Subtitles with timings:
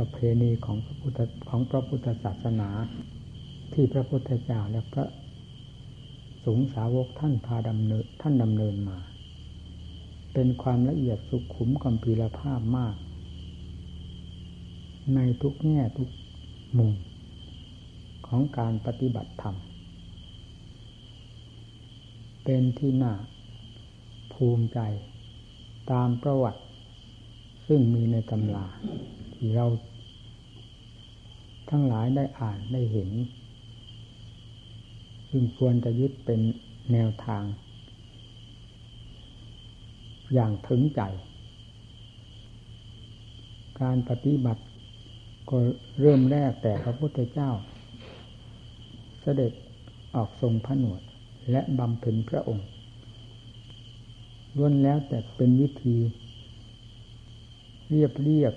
[0.00, 2.68] ประเพณีของพระพุทธของพระพุทธศาสนา
[3.72, 5.06] ที่พระพุทธเจ้าและพระ
[6.44, 8.98] สงฆ์สาวกท่านพาดำเนินท่านดำเนินมา
[10.34, 12.96] เป็นความละเอียดสุขุมกัมพีรภาพมาก
[15.14, 16.08] ในทุกแง่ทุก
[16.78, 16.92] มุม
[18.26, 19.56] ของการปฏิบัติธรรม
[22.44, 23.14] เป็นที่น่า
[24.34, 24.80] ภูมิใจ
[25.90, 26.60] ตามประวัติ
[27.66, 28.66] ซึ่งมีในตำรา
[29.34, 29.66] ที่เรา
[31.70, 33.10] ทั้งหลายได้อ่านได้เห็น
[35.30, 36.40] ซึ่งควรจะยึดเป็น
[36.92, 37.44] แนวทาง
[40.34, 41.02] อย่างถึงใจ
[43.80, 44.62] การปฏิบัติ
[45.50, 45.58] ก็
[46.00, 47.50] เริ่มแรกแต่พระพุทธเจ้า
[49.20, 49.52] เสด็จ
[50.14, 51.00] ออกทรงผนวด
[51.50, 52.66] และบำเพ็ญพระองค์
[54.56, 55.96] ล้วนแล้วแต่เป็นวิธี
[57.90, 58.54] เรียบเรียบ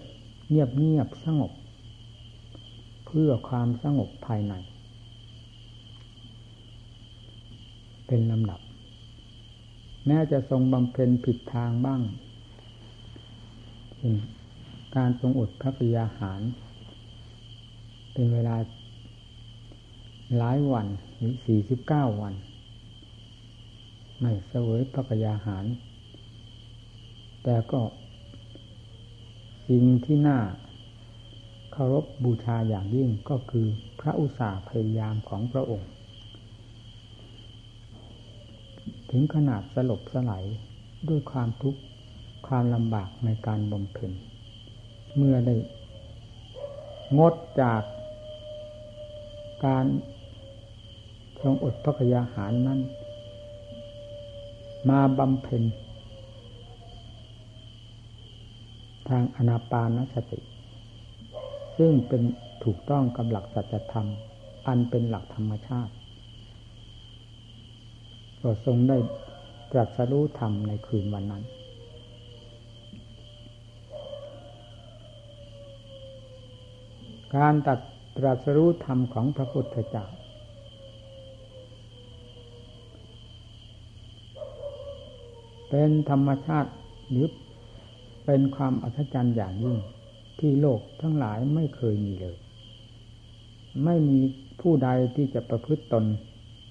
[0.50, 1.52] เงียบเงียบสงบ
[3.18, 4.54] พื่อความสงบภายใน
[8.08, 8.60] เป็นลำดับ
[10.08, 12.02] แม้จะทรงบำเพ็ญผิดทางบ้าง
[14.96, 16.42] การทรงอดพระปิยาหาร
[18.14, 18.56] เป็นเวลา
[20.38, 22.34] หลายวันหรือสี่สิบเก้าวัน
[24.20, 25.66] ไม่เสวยพระกยาหาร
[27.44, 27.82] แต่ก็
[29.68, 30.40] สิ่งที่น่า
[31.74, 33.68] เคารพบูชาอย่างยิ่งก็คือ
[34.00, 35.90] พระอุตสาห์พยายามของพระองค์
[39.10, 40.46] ถึงขนาดสลบสลาย
[41.10, 41.80] ด้วยความทุกข์
[42.48, 44.12] ความลำบากในการบำเพ็ญ
[45.16, 45.56] เมื่อได้
[47.18, 47.82] งดจาก
[49.66, 49.86] การ
[51.42, 52.80] ทรงอดพระกยาหารนั้น
[54.90, 55.64] มาบำเพ็ญ
[59.10, 60.40] ทางอนาปานสติ
[61.78, 62.22] ซึ่งเป็น
[62.64, 64.08] ถูกต้องกับหลักสัจธรรม
[64.68, 65.94] อันเป็นหลักธรรมชาติ
[68.42, 68.98] ก็ทรงได้
[69.72, 71.44] ตรัสรู้ธรรมในคืนวันนั้น
[77.36, 77.80] การตัด
[78.18, 80.06] ตรัสรู้ธรรมของพระพุทธเจ้า
[85.70, 86.72] เป็นธรรมชาติ
[87.10, 87.28] หรือ
[88.26, 89.78] เป็นความอัศจรรย์อย่างยิ่ง
[90.40, 92.38] ที่โลกทั้งหลายไม่เคยมีเลย
[93.86, 94.20] ไม่มี
[94.62, 96.06] ผู้ใดที่จะประพฤติตน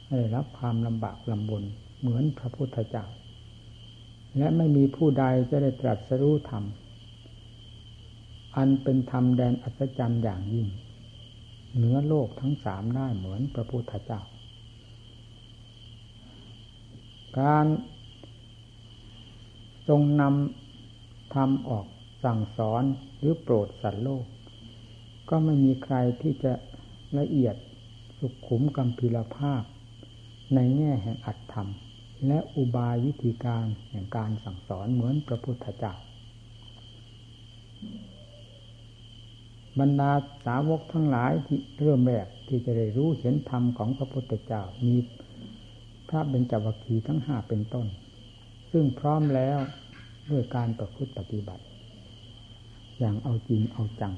[0.08, 1.62] ให้รับความลำบากลำบน
[2.00, 3.06] เหมือนพระพุทธเจ้า
[4.38, 6.64] และไม่มีผู้ใดจะได้ตรัสรู้ธรรม
[8.56, 10.68] อันเป็นธรรมแดนอัศจรรย์อย่างยิ่ง
[11.76, 14.20] เหนือโลกทั้งสามได้เหมือนพระพุทธเจ้า
[17.38, 17.66] การ
[19.88, 21.86] ทรงนำทำออก
[22.24, 22.82] สั่งสอน
[23.18, 24.24] หรือโปรดสัตว์โลก
[25.28, 26.52] ก็ไม่มีใครที่จะ
[27.18, 27.56] ละเอียด
[28.18, 29.62] สุขุมกัมพิรภาพ
[30.54, 31.68] ในแง่แห่งอัตธรรม
[32.26, 35.94] และอุบายวิธีการแห่งการสั่งสอนเหมือนพระพุทธเจ้า
[39.80, 40.12] บรรดา
[40.46, 44.96] สาวกทั้งหลายที่เริ่มแรกที่จะได้รู้เห็นธรรมของพระพุทธเจ้ามี
[46.08, 47.86] พระเบญจวัคคีทั้งห้าเป็นต้น
[48.72, 49.58] ซึ่งพร้อมแล้ว
[50.30, 51.62] ด้วยการประพฤติปฏิบัติ
[53.02, 54.14] อย่างเอาจริงเอาจัง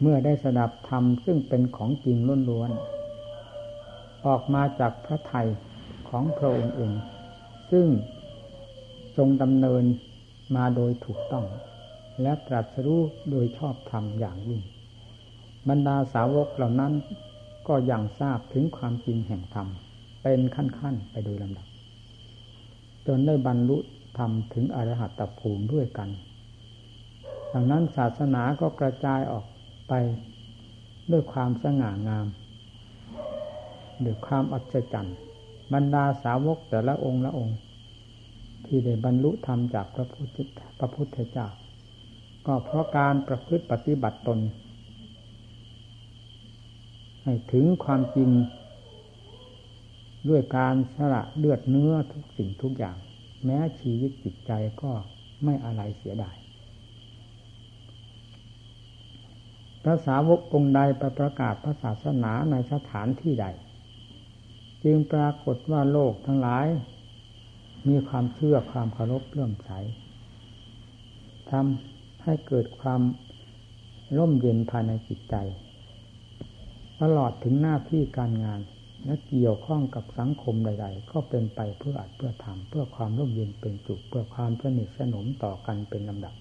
[0.00, 2.16] เมื่อได้สดับธรรมซึ่งเป็นของจริง
[2.50, 5.48] ล้วนๆออกมาจากพระไทย
[6.08, 6.92] ของพระองค์เอง
[7.70, 7.86] ซึ่ง
[9.16, 9.84] ทรงดำเนิน
[10.56, 11.46] มาโดยถูกต้อง
[12.22, 14.60] และตรัสรู้โดยชอบธรรมอย่างยิ่ง
[15.68, 16.92] บรรดาสาวกเหล่านั้น
[17.68, 19.68] ก็ยังทราบถึงความจริงแห่งธรรม
[20.22, 21.66] เป็นขั้นๆ ไปโดยลำดับ
[23.06, 23.78] จนได้บรรลุ
[24.18, 26.08] ธรรมถึงอรหัตตภูมิด้วยกัน
[27.52, 29.44] ดังนั้นศาสนาก็กระจายออก
[29.88, 29.92] ไป
[31.10, 32.26] ด้วยความสง่างาม
[34.04, 35.16] ด้วยความอัศจรรย์
[35.72, 37.58] บรรดาสาวกแต่ละองค์ละองค์
[38.66, 40.36] ที่ได้บรรลุธรรมจากพระพุทธ
[40.78, 41.48] พระพุทธเจ้า
[42.46, 44.38] ก็เพราะการประพฤติปฏิบัติตน
[47.24, 48.30] ให้ถึงความจริง
[50.28, 52.96] ด้วยการสละเลือดเนื้อทุกสิ่งทุกอย่าง
[53.44, 54.52] แม้ชีวิตจิตใจ
[54.82, 54.92] ก็
[55.44, 56.36] ไม่อะไรเสียดาย
[59.82, 63.46] พระสาวกองใดไปประกาศพระศาสนาในสถานที่ใด
[64.84, 66.66] จึงปรากฏว่าโลกทั้งหลาย
[67.88, 69.70] มีความเชื่อความเคารพเลื่อมใส
[71.50, 73.00] ทำให้เกิดความ
[74.18, 75.34] ร่มเย็นภายในจิตใจ
[77.00, 78.60] ตลอดถึงหน้าที่การงาน
[79.04, 86.34] และเกี่ยวข้องกับสังคมใด ๆ ก็เป็นไปเพื่ออัดเพื่อทำเพื่อความร่มเย็นเป็นจุกเพื่อความสนิทสนมต่อกันเป็นลำดับ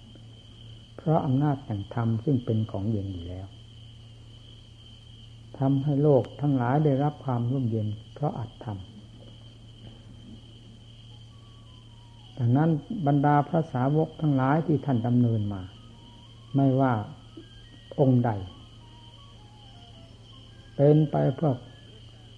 [0.98, 3.48] เพราะอำนาจแห่งธรรมซึ่งเป็นของเย็นอยู่แล้ว
[5.60, 8.78] ทำให้โลกทั้งหลายได้รับความร่มเย็น เพราะอัตธรรม
[12.38, 12.70] ดังนั้น
[13.08, 15.62] บรรดาพระสาวกทั้งหลายที่ท่านดำเนินมา
[16.56, 16.94] ไม่ว่า
[18.00, 18.32] องค์ใด
[20.76, 21.52] เป็นไปเพื่อ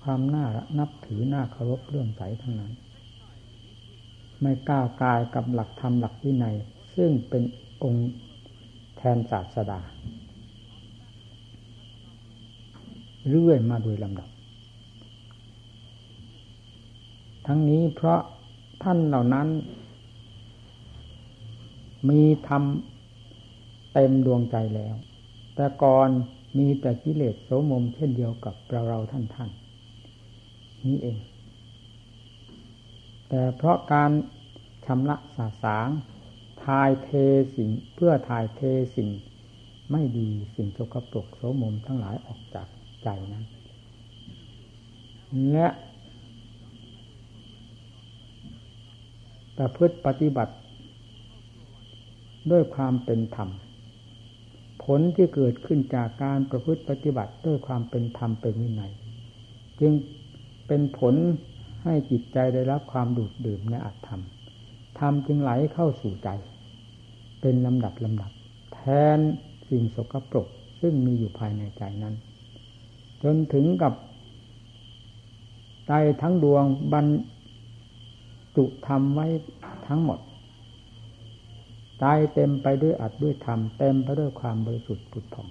[0.07, 0.45] ความน่า
[0.79, 2.73] นับถือน่าเคารพเรื่องใสทั้งนั้น
[4.41, 6.55] ไม่ก้าวกายกับหลักธรรมหลักวินัย
[6.95, 7.43] ซึ่งเป็น
[7.83, 8.11] องค์
[8.97, 9.79] แทนศาสดา
[13.29, 14.29] เรื่อยมาโดยลำดับ
[17.47, 18.21] ทั้งนี้เพราะ
[18.83, 19.47] ท่านเหล่านั้น
[22.09, 22.63] มีธรรม
[23.93, 24.95] เต็มดวงใจแล้ว
[25.55, 26.09] แต่ก่อน
[26.57, 29.51] มีแต่กิเลสโสมมเช่นเดียวกับเราเราท่านท่าน
[30.87, 31.17] นี้เอง
[33.29, 34.11] แต่เพราะการ
[34.85, 35.87] ชำระสาสาง
[36.63, 37.09] ทายเท
[37.55, 38.61] สิ่งเพื่อทายเท
[38.95, 39.09] สิ่ง
[39.91, 42.67] ไม่ดีสิ่งโสกปรกโสมมทั้งหลายออกจาก
[43.03, 43.45] ใจนั้น
[45.51, 45.67] และ
[49.57, 50.53] ประพฤติปฏิบัติ
[52.51, 53.49] ด้วยความเป็นธรรม
[54.83, 58.91] ผลที่เกิดขึ้นจากการประพฤติปฏิบัติด้วยความเป็นธรรมเป็นวินัย
[59.79, 59.93] จึง
[60.67, 61.15] เป็นผล
[61.83, 64.21] ให้จิตใจได้รับความดูดดื่มในอัตธรรม
[64.99, 66.29] ธรรมจึงไหลเข้าสู่ใจ
[67.41, 68.31] เป็นลำดับลำดับ
[68.73, 68.79] แท
[69.17, 69.19] น
[69.69, 70.47] สิ่งสกปรก
[70.81, 72.15] ซึ่งมีอยู่ภายในใจนั้น
[73.23, 73.93] จนถึงกับ
[75.87, 76.63] ใจทั้งดวง
[76.93, 77.05] บรร
[78.55, 79.27] จุธรรมไว้
[79.87, 80.19] ทั้งหมด
[81.99, 85.47] ใจเต็มไปด้วยอัดด้วยธรรมเต็มไปด้วยความบริสุทธิ์ผุดผ่อง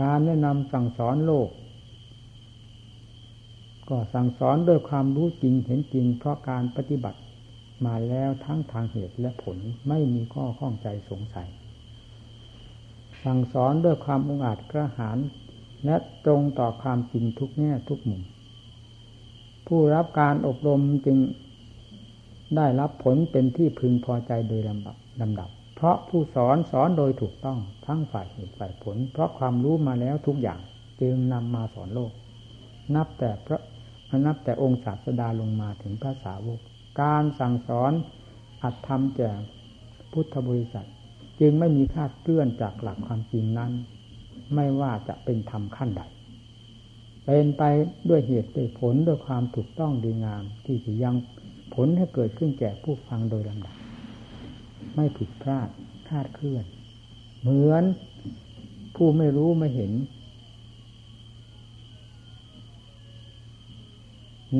[0.00, 1.48] การแนะนำสั่งสอนโลก
[3.90, 7.20] ก็สั่งสอนด้วยความรู้จริงเห็นจริง เพราะการปฏิบัติ
[7.86, 9.58] มาแล้วทั้งทางเหตุและผล
[9.88, 11.48] ไม่มีข้อข้องใจสงสัย
[13.24, 15.18] สั่งสอนด้วยความองอาจกระหาร
[15.84, 18.22] และตรงต่อความจริงทุกแง่ทุกมุม
[19.66, 21.18] ผู้รับการอบรมจึง
[22.56, 30.60] ได้รับผลเป็นที่พึงพอใจโดยลำดับลำดับ เพราะผู้สอนสอนโดยถูกต้องทั้งฝ่ายเหตุฝ่ายผล เพราะความรู้มาแล้วทุกอย่าง
[31.00, 32.12] จึงนำมาสอนโลก
[32.94, 33.60] นับแต่พระ
[34.24, 36.60] นับแต่องค์ศาสดาลงมาถึงพระสาวก
[37.00, 37.92] การสั่งสอน
[38.62, 39.30] อัดทำแก่
[40.12, 40.88] พุทธบริษัท
[41.40, 43.72] จึงไม่มีคาดเคลื่อนจากหลักความจริงนั้น
[44.54, 46.02] ไม่ว่าจะเป็นธรรมขั้นใด
[47.24, 47.62] เป็นไป
[48.08, 51.14] ด้วยเหตุด้วยผลด้วยความถูกต้องดีงาม ที่จะยัง
[51.74, 53.76] ผลให้เกิดขึ้นแก่ผู้ฟังโดยลำดับ
[54.94, 55.68] ไม่ผิดพลาด
[56.08, 56.64] คาดเคลื่อน
[57.40, 57.84] เหมือน
[58.96, 59.92] ผู้ไม่รู้ไม่เห็น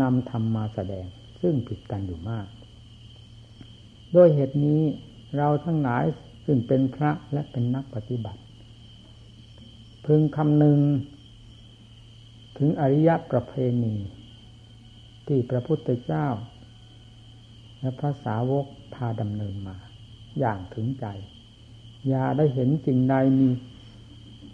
[0.00, 1.06] นำธรรมมาแสดง
[1.40, 2.46] ซึ่งผิดกันอยู่มาก
[4.12, 4.82] โดยเหตุนี้
[5.36, 6.04] เราทั้งหลาย
[6.44, 8.40] ซึ่งเป็นพระและเป็นนักปฏิบัติ
[10.06, 10.78] พึงคำนึง
[12.58, 13.94] ถึงอริยประเพณี
[15.26, 16.26] ที่พระพุทธเจ้า
[17.80, 19.76] และพระสาวกพาดำเนินมา
[20.38, 21.06] อย่างถึงใจ
[22.08, 23.48] อย่าได้เห็นสิ่งใดมี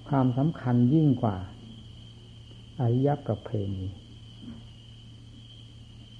[0.09, 1.37] ความสำคัญยิ่งกว่า
[2.81, 3.87] อริยประเพณี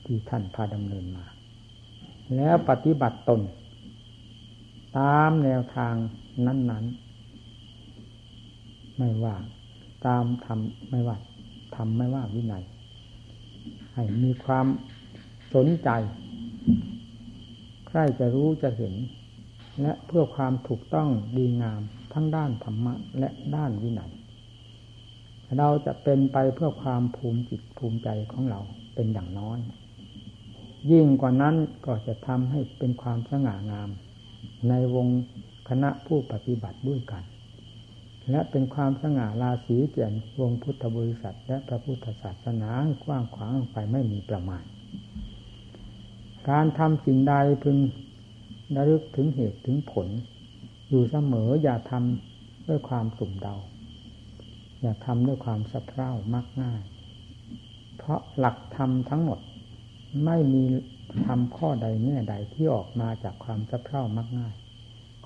[0.07, 1.25] ที่ท่านพาดำเนินมา
[2.37, 3.41] แล้วปฏิบัติตน
[4.99, 5.95] ตามแนวทาง
[6.47, 6.85] นั้น
[7.73, 9.37] ๆ ไม่ว่า
[10.07, 11.17] ตามทำไม่ว่า
[11.77, 12.65] ทำไม่ว่าวินัย
[13.95, 14.67] ให้มีความ
[15.55, 15.91] สนใจ
[17.87, 18.95] ใครจะรู้จะเห็น
[19.81, 21.81] และเพื่อความถูกต้องดีงาม
[22.13, 24.11] ทั้งด้านธรรมะ และด้านวินัย
[25.59, 28.61] เราจะเป็นไปเพื่อความภูมิจิตภูมิใจของเรา
[28.95, 29.59] เป็นอย่างน้อย
[30.91, 33.91] ยิ่งกว่านั้นก็จะทำให้เป็นความสง่างาม
[34.69, 35.09] ในวง
[35.69, 37.23] คณะผู้ปฏิบัติด้วยกัน
[38.31, 42.71] และเป็นความสง่าราศีเกียนวงพุทธบริษัท และพระพุทธศาสนา
[43.05, 44.65] กว้างขวางไปไม่มีประมาณ
[46.51, 47.77] การทำสิ่งใดพึง
[48.77, 50.09] ระลึกถึงเหตุถึงผล
[50.89, 53.57] อยู่เสมออย่าทำด้วยความสุ่มเดา
[54.81, 56.83] อย่าทำด้วยความสะเพร่ามักง่าย
[57.97, 59.39] เพราะหลักธรรมทั้งหมด
[60.25, 60.65] ไม่มี
[61.27, 64.55] ทำข้อใดแง่ใดที่ออกมาจากความสะเพร่ามักง่าย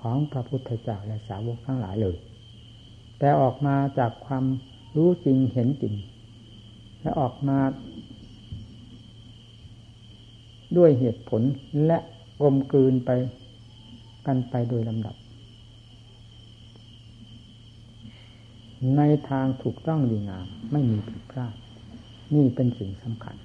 [0.01, 2.17] ของพระพุทธเจ้าและสาวกทั้งหลายเลย
[3.19, 4.45] แต่ออกมาจากความ
[4.97, 5.95] รู้จริงเห็นจริง
[7.01, 7.59] และออกมา
[10.77, 11.43] ด้วยเหตุผล
[11.87, 11.99] และ
[12.41, 13.11] กลมกลืนไป
[14.27, 15.17] กันไปโดยลำดับ
[18.97, 21.55] ในทางถูกต้องดีงามไม่มีผิดพลาด
[22.35, 23.37] นี่เป็นสิ่งสำคัญ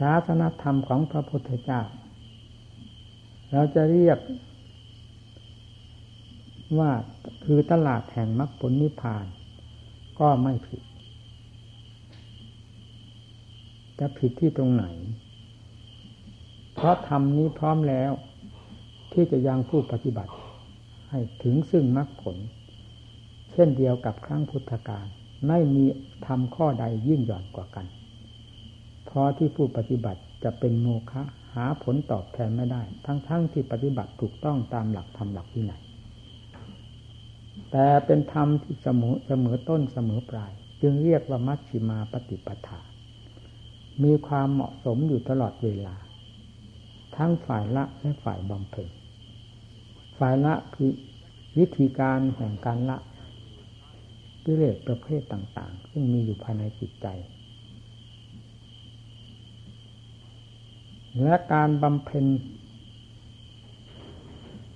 [0.00, 1.82] ศาสนธรรมของพระพุทธเจ้า
[3.50, 4.18] เราจะเรียก
[6.78, 6.92] ว่า
[7.44, 9.26] คือตลาดแห่งมรรคผลนิพพาน
[10.20, 10.82] ก็ไม่ผิด
[13.98, 14.84] จะผิดที่ตรงไหน
[16.74, 18.12] เพราะธรรมนี้พร้อมแล้ว
[19.12, 20.32] ที่จะยังผู้ปฏิบัติ
[21.10, 22.36] ให้ถึงซึ่งมรรคผล
[23.52, 25.06] เช่นเดียวกับครั้งพุทธกาล
[25.48, 25.84] ไม่มี
[26.26, 27.86] ทำข้อใดยิ่งหย่อนกว่ากัน
[29.10, 31.22] พราะที่ผู้ปฏิบัติจะเป็นโมฆะ
[31.54, 35.74] หาผลตอบแทนไม่ได้ ทั้งๆทที่ปฏิบัติถูกต้องตามหลักธรรมหลักที่ไหน
[37.72, 40.52] แต่เป็นธรรมที่เสมอเสมอต้นเสมอปลาย
[40.82, 42.80] จึงเรียกว่ามัชชิมาปฏิปทา
[44.02, 45.96] มีความเหมาะสมอยู่ตลอดเวลา
[47.16, 48.88] ทั้งฝ่ายละและฝ่ายบำเพ็ญ
[50.18, 50.90] ฝ่ายละคือ
[51.58, 52.98] วิธีการแห่งการละ
[54.44, 57.06] กิเลสประเภทต่าง ๆ ซึ่งมีอยู่ภายในจิตใจ
[61.22, 62.26] และการบำเพ็ญ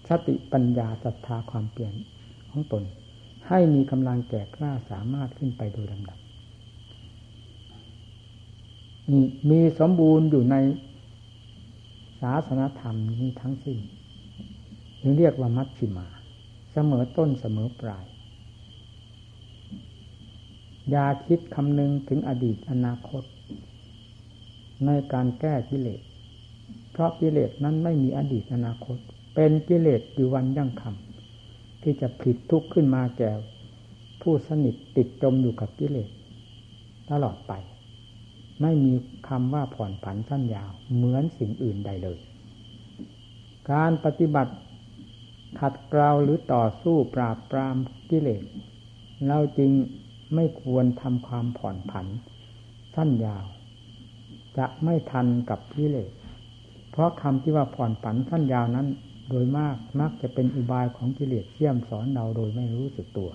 [0.08, 1.94] สติปัญญาศรัทธาความเปลี่ยน
[2.50, 2.82] ของตน
[3.48, 6.18] ให้มีกำลังแก่กล้าสามารถขึ้นไปโดยลำดับ
[9.50, 10.56] มีสมบูรณ์อยู่ใน
[12.20, 13.78] ศาสนธรรมนี้ทั้งสิ้น
[15.16, 16.06] เรียกว่ามัชชิมา
[16.72, 18.06] เสมอต้นเสมอปลาย
[20.90, 23.24] อย่าคิดคำนึงถึงอดีตอนาคต
[24.86, 26.00] ในการแก้กิเลส
[26.94, 28.98] เพราะกิเลสนั้นไม่มีอดีตอนาคต
[29.34, 33.30] เป็นกิเลสอยู่วันยั่งคำที่จะผิดทุกข์ขึ้นมาแก่
[34.22, 36.10] ผู้สนิทติดจมอยู่กับกิเลส
[37.10, 37.52] ตลอดไป
[38.62, 38.94] ไม่มี
[39.28, 42.18] คำว่าผ่อนผันสั้นยาว เหมือนสิ่งอื่นใดเลย
[43.72, 44.54] การปฏิบัติ
[45.60, 47.76] ขัดเกลาหรือต่อสู้ปราบปราม
[48.10, 48.44] กิเลส
[49.26, 49.72] เราจริง
[50.34, 52.06] ไม่ควรทำความผ่อนผัน
[52.94, 53.44] สั้นยาว
[54.58, 56.10] จะไม่ทันกับกิเลส
[56.96, 58.86] เพราะคำที่ว่าผ่อนผันสั้นยาวนั้น
[59.28, 63.30] โดยมากมักจะเป็นอุบายของกิเลสเชี่ยมสอนเราโดยไม่รู้สึกตัว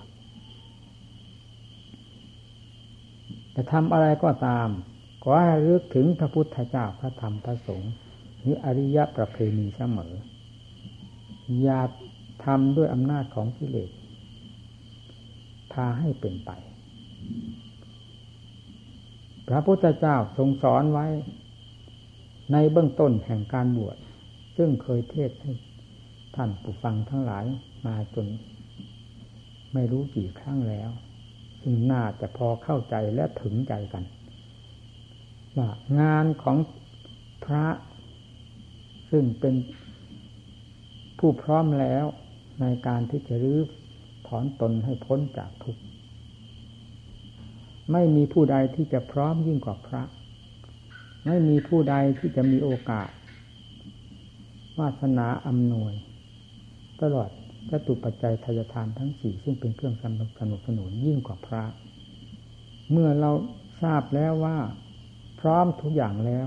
[3.54, 4.68] จะทำอะไรก็ตาม
[5.22, 7.92] ขอให้รึกถึงพระพุทธเจ้าพระธรรมพระสงฆ์
[8.44, 10.12] นี่อริยประเพณีเสมอ
[11.62, 11.80] อย่า
[12.44, 13.90] ทำด้วยอำนาจของกิเลส
[15.72, 16.50] พาให้เป็นไป
[19.48, 21.06] พระพุทธเจ้าทรงสอนไว้
[22.52, 23.96] ในเบื้องต้นแห่งการบวช
[24.56, 25.52] ซึ่งเคยเทศให้
[26.36, 27.44] ท่านผู้ฟังทั้งหลาย
[27.86, 28.26] มาจน
[29.72, 30.90] ไม่รู้กี่ครั้งแล้ว
[31.62, 34.04] ซึ่งน่าจะพอเข้าใจและถึงใจกัน
[35.56, 36.56] ว่างานของ
[37.44, 37.66] พระ
[39.10, 39.54] ซึ่งเป็น
[41.18, 42.04] ผู้พร้อมแล้ว
[42.60, 43.60] ในการที่จะรื้อ
[44.26, 45.82] ถอนตนให้พ้นจากทุกข์
[47.92, 50.02] ไม่มีผู้ใดที่จะพร้อมยิ่งกว่าพระ
[51.32, 53.10] ไม่มีผู้ใดที่จะมีโอกาส
[54.78, 55.94] วาสนาอำนวย
[57.02, 57.30] ตลอด
[57.70, 61.64] จตุปัจจัยทายทานทั้งสี่ซึ่งเป็นเครื่องสนับสนุนสนุนยิ่งกว่าพระ
[62.90, 63.30] เมื่อเรา
[63.82, 64.58] ทราบแล้วว่า
[65.40, 66.46] พร้อมทุกอย่างแล้ว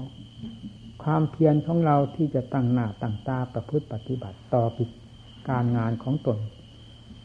[1.03, 4.89] ความเพียรของเราที่จะตั้งหน้าตั้งตาประพฤติปฏิบัติต่อปิด
[5.49, 6.37] การงานของตน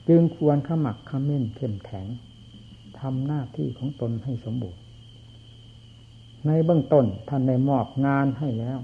[0.09, 2.07] จึงควรขมักขม้นเข้มแข็ง
[3.01, 4.83] ทำหน้าที่ของตนให้สมบูรณ์
[6.47, 8.79] ในเบื้องต้นท่านได้มอบงานให้แล้ว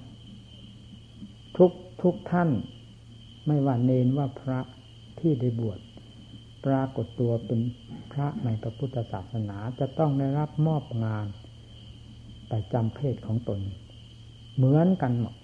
[1.57, 1.71] ทุก
[2.03, 2.51] ทุกท่าน
[3.47, 4.61] ไม่ว่าเนนว่าพระ
[5.19, 5.79] ที่ได้บวช
[6.65, 7.61] ปรากฏตัวเป็น
[8.13, 11.27] พระในพระพุทธศาสนาจะต้องได้รับมอบงาน
[12.49, 13.61] ไปจำเพศของตน
[14.57, 15.35] เหมือนกันหมด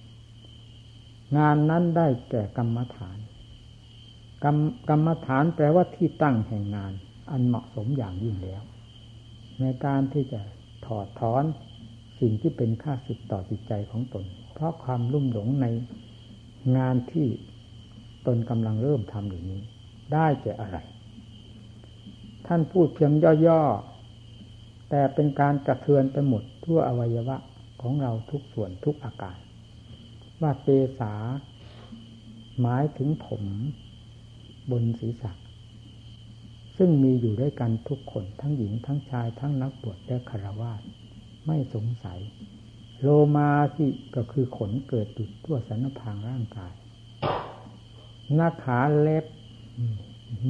[1.39, 3.19] งานนั้นได้แก่กรรมฐาน
[4.45, 4.57] กรรม
[4.89, 6.93] กรรมฐานแปลว่าที่ตั้งแห่งงาน
[7.31, 8.63] อันเหมาะสมอย่างยิ่งแล้ว
[9.61, 10.41] ในการที่จะ
[10.87, 11.45] ถอดถอน
[12.21, 14.25] สิ่งที่เป็นค่าสึกต่อจิตใจของตน
[14.55, 15.67] เพราะความลุ่มหลงใน
[16.77, 17.27] งานที่
[18.27, 19.61] ตนกำลังเริ่มทำอยู่นี้
[20.13, 20.79] ได้แก่อะไร
[22.47, 23.13] ท่านพูดเพียง
[23.47, 27.37] ย่อๆ แต่เป็นการกระเทือนไปหมดทั่วอวัยวะ
[27.83, 29.39] ของเราทุกส่วนทุกอาการ
[30.41, 31.13] ว่าเตสา
[32.61, 33.45] หมายถึงผม
[34.71, 35.33] บนศีรษะ
[36.77, 40.73] ซึ่งมีอยู่ด้วยกันทุกคนทั้งหญิงทั้งชายทั้งนักบวชและคารวะ
[41.47, 42.21] ไม่สงสัย
[43.01, 46.75] โลมาที่ก็คือขนเกิดจุดทั่วสันพางร่างกาย
[48.35, 49.25] หน้าขาเล็บ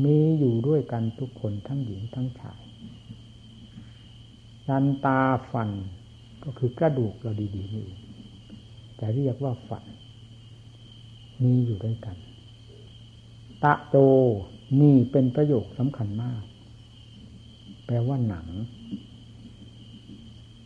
[0.05, 2.63] มีอยู่ด้วยกันทุกคนทั้งหญิงทั้งชาย
[4.69, 5.21] ดันตา
[5.51, 5.71] ฟัน
[6.45, 7.87] ก็คือกระดูกเราดีๆนี่
[8.97, 9.85] แต่เรียกว่าฟัน
[11.43, 12.17] มีอยู่ด้วยกัน
[13.65, 13.97] ตะโต
[14.81, 16.43] นี่เป็นประโยคสำคัญมาก
[17.87, 18.47] แปลว่าหนัง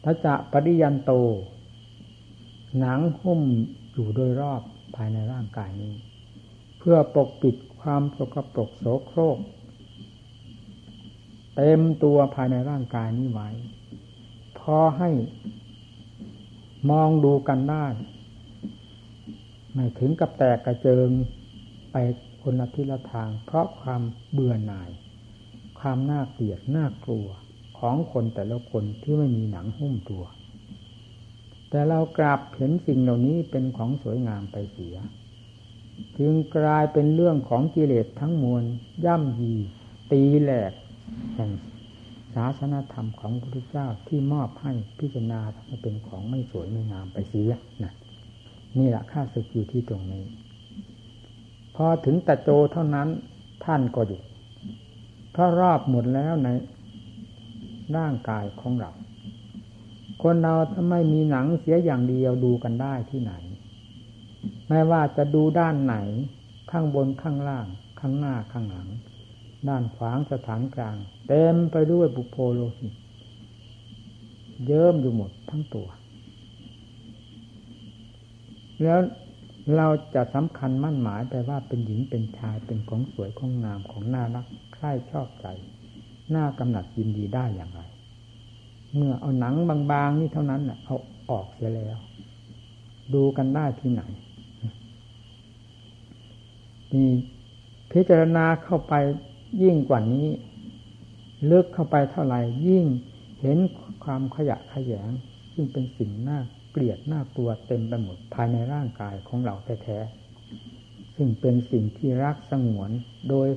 [0.04, 1.12] พระจะปริยันโต
[2.78, 3.42] หนังหุ้ม
[3.92, 4.62] อยู่โดยรอบ
[4.96, 5.94] ภายในร่างกายนี้
[6.78, 9.38] เพื่อปกปิดความสกปรกโสโครก
[11.56, 13.48] เต็มตัวภายในร่างกายนี้ไว้
[14.58, 15.10] พอให้
[16.90, 17.86] มองดูกันได้
[19.72, 21.08] ไม่ถึงกับแตกกระเจิง
[21.92, 21.96] ไป
[22.42, 24.90] คนละทิศละทาง เพราะความเบื่อหน่าย
[25.80, 27.28] ความน่าเกลียดน่ากลัว
[27.78, 30.24] ของคนแต่ละคนที่ไม่มีหนังหุ้มตัว
[31.70, 34.96] แต่เรากลับเห็นสิ่งเหล่านี้เป็นของสวยงามไปเสีย
[36.18, 38.62] จึงกลายเป็นเรื่องของกิเลสทั้งมวล
[39.04, 39.54] ย่ำยี
[40.12, 40.72] ตีแหลก
[41.34, 41.50] แห่ง
[42.34, 47.52] ศาสนธรรมของพระพุทธเจ้าที่มอบให้พิจารณาให้เป็นของไม่สวยไม่งามไปเสีย
[47.84, 47.92] นะ
[48.78, 50.24] นี่แหละค่าศึกอยู่ที่ตรงนี้
[51.76, 53.08] พอถึงตะโจเท่านั้น
[53.64, 54.22] ท่านก็หยุด
[55.32, 56.48] เพราะรอบหมดแล้วใน
[57.96, 58.92] ร่างกายของเรา
[60.22, 63.32] คนเราถ้าไม่มีหนังเสียอย่างเดียวดูกันได้ที่ไหน
[64.68, 65.96] ไม่ว่าจะดูด้านไหน
[66.70, 67.66] ข้างบนข้างล่าง
[68.00, 68.88] ข้างหน้าข้างหลัง
[69.68, 70.96] ด้านขวางสถานกลาง
[71.28, 72.94] เต็มไปด้วยบุโพโลหิต
[74.66, 75.88] เยิ้มอยู่หมดทั้งตัว
[78.82, 79.00] แล้ว
[79.76, 85.46] เราจะสำคัญมั่นหมายไปว่าเป็นหญิงเป็นชายเป็นของสวยของงามของน่ารักใคร่ชอบใจ
[86.30, 87.80] หน้ากำหนัดยินดีได้อย่างไร
[88.94, 90.96] เมื่อเอาหนังบางๆนี่เท่านั้นน่ะเอา
[91.30, 91.98] ออกเสียแล้ว
[93.14, 94.02] ดูกันได้ที่ไหน
[96.94, 97.10] นี่
[97.92, 98.94] พิจารณาเข้าไป
[99.62, 100.28] ยิ่งกว่านี้
[101.50, 102.86] ลึกเข้าไปเท่าไหร่ยิ่ง
[103.40, 103.58] เห็น
[104.04, 105.10] ความขยะขยง
[105.52, 106.38] ซึ่งเป็นสิ่งน่า
[106.70, 109.54] เกลียดน่ากลัวเต็มไปหมดภายในร่างกายของเรา
[109.84, 112.90] แท้ๆซึ่งเป็นสิ่งที่รักสงวน
[113.28, 113.48] โดย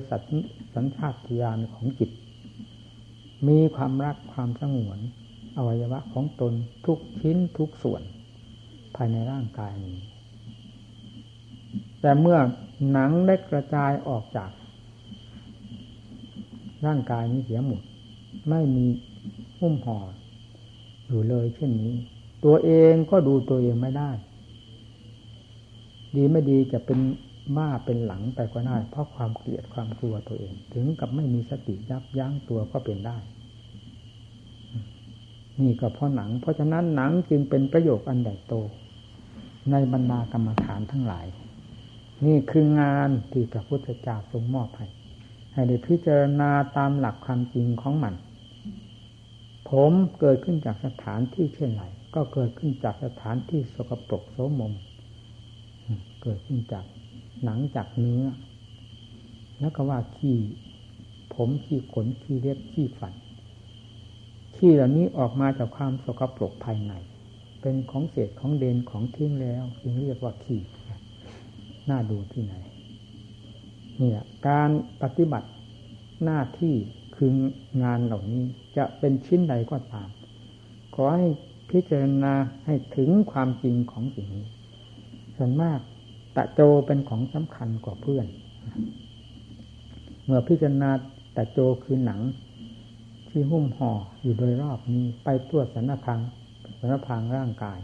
[0.74, 2.10] สัญชาตญาณของจิต
[3.46, 4.98] มีความรักความสงวน
[5.56, 6.52] อวัยวะของตน
[6.86, 8.02] ทุกชิ้นทุกส่วน
[8.96, 9.98] ภายในร่างกายนี้
[12.00, 12.38] แต่เมื่อ
[12.90, 14.50] หนังได้กระจายออกจาก
[16.86, 17.82] ร่างกายนี้เสียหมด
[18.50, 18.86] ไม่มี
[19.58, 19.98] หุ้มห่อ
[21.06, 21.94] อยู่เลยเช่นนี้
[22.44, 24.10] ตัวเองก็ดูตัวเองไม่ได้
[26.16, 26.98] ดีไม่ดีจะเป็น
[27.56, 33.18] บ้าเป็นหลังไปก็ได้ เพราะความเกลียดความกลัวตัวเอง ถึงกับไม่มีสติยับยั้งตัวก็เป็นได้
[35.62, 38.54] นี่ก็เพราะหนัง เพราะฉะนั้นหนังจึงเป็นประโยชน์อันใหญ่โต
[39.70, 41.26] ในบรรดากรรมฐานทั้งหลาย
[42.26, 44.86] นี่คืองานที่พระพุทธเจ้าทรงมอบให้
[45.52, 48.14] ให้ได้พิจารณาตามหลักความจริงของมัน
[49.70, 51.84] ผมเกิดขึ้นจากสถานที่เช่นไร
[52.14, 54.72] ก็เกิดขึ้นจากสถานที่สกปรกโสมม
[56.22, 56.84] เกิดขึ้นจาก
[57.44, 58.24] หนังจากเนื้อ
[59.60, 60.36] แล้วก็ว่าขี้
[61.34, 63.14] ผมขี้ขนขี้เล็บขี้ฟัน
[64.56, 66.92] ขี้เหล่านี้ออกมาจากความสกปรกภายใน
[67.60, 70.60] เป็นของเศษของเดนของทิ้งแล้วจึงเรียกว่าขี้
[71.90, 72.54] น่าดูที่ไหน
[74.00, 74.70] นี่แหละการ
[75.02, 75.48] ปฏิบัติ
[76.24, 76.74] หน้าที่
[77.16, 77.30] คือ
[77.82, 78.44] งานเหล่านี้
[78.76, 80.08] จะเป็นชิ้นใดก็ตาม
[80.94, 81.26] ขอให้
[81.70, 82.34] พิจารณา
[82.66, 84.46] ให้ถึงความจริงของสิ่งนี้
[85.36, 85.80] ส่วนมาก
[86.38, 88.26] ตะโจเป็นของสำคัญกว่าเพื่อน
[90.24, 90.90] เมื่อพิจารณา
[91.36, 92.20] ตะโจคือหนัง
[93.28, 96.20] ที่หุ้มห่ออยู่โดยรอบนี้ไปตัวสันพัง
[96.80, 97.78] สันพังร่างกาย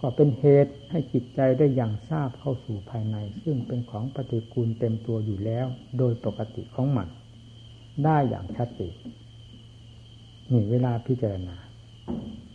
[0.00, 5.66] ก็เป็นเหตุให้จิตใจได้อย่างทราบเข้าสู่ภายใน ซึ่งเป็นของปฏิกูลเต็มตัวอยู่แล้ว
[5.98, 7.08] โดยปกติของมัน
[8.04, 8.94] ได้อย่างชัดเจน
[10.52, 11.56] นี่เวลาพิจารณา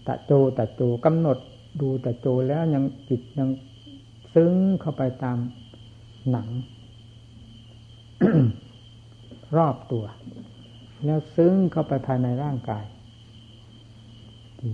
[0.07, 1.37] ตะโจตะโจกำหนด
[1.81, 3.49] ดูตะโจแล้วยังจิตยัง
[4.33, 5.37] ซึ้งเข้าไปตาม
[6.31, 6.47] หนัง
[9.57, 10.05] รอบตัว
[11.05, 12.85] แล้วซึ้งเข้าไปภายในร่างกาย
[14.59, 14.73] ที่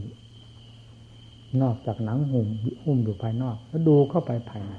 [1.61, 2.47] นอกจากหนังหุ่ม
[2.83, 4.73] หุ้มอยู่ภายนอก แล้วดูเข้าไปภายใน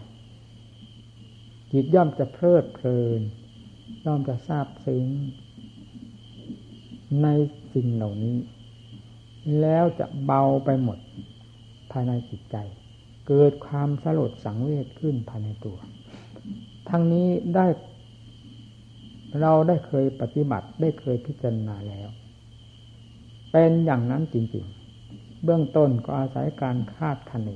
[1.72, 3.20] จิตย่อมจะเพลิดเพลิน
[4.04, 5.04] ย่อมจะทราบซึ้ง
[7.22, 7.28] ใน
[7.72, 8.36] สิ่งเหล่านี้
[9.60, 10.98] แล้วจะเบาไปหมด
[11.92, 12.56] ภายในจิตใจ
[13.32, 15.78] เกิดความสลดสังเวชขึ้นภายในตัว
[16.88, 17.66] ทั้งนี้ได้
[19.40, 22.08] เราได้เคยปฏิบัติได้เคยพิจารณาแล้ว
[23.52, 24.66] เป็นอย่างนั้นจริง
[25.04, 27.50] ๆ เบื้องต้นก็อาศัยการคาดคะเน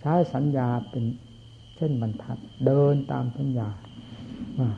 [0.00, 1.04] ใช้สัญญาเป็น
[1.76, 3.68] เช่นบรรทัด เดินตามสัญญา
[4.58, 4.70] ว่า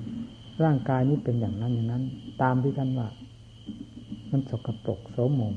[0.64, 2.04] ร่างกายนี้เป็นอย่างนั้นอย่างนั้น
[2.42, 3.08] ตามที่ท่านว่า
[4.30, 5.54] มันสกปรกโสมม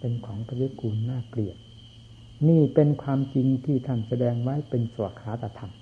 [0.00, 1.58] เป็นของปฏิกูลน่าเกลียด
[2.46, 5.72] นี่เป็นความจริงที่ท่านแสดงไว้เป็นสวขาตธรรม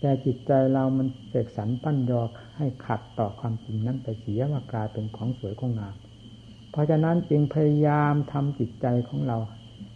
[0.00, 5.96] แต่จิตใจเรามันเสกสรรปั้นยอกให้ขัดต่อความจริงนั้นไปเสียว่ากลายเป็นของสวยของงาม
[6.70, 9.38] เพราะฉะนั้นจึงพยายามทำจิตใจของเรา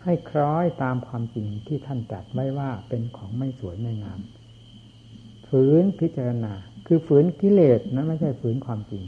[0.05, 4.21] ให้คล้อยตามความจริงที่ท่านตรัสไว้ว่าเป็นของไม่สวยไม่งาม
[5.49, 6.53] ฝืนพิจารณา
[6.87, 9.03] คือฝืนกิเลสนะไม่ใช่ฝืนความจริง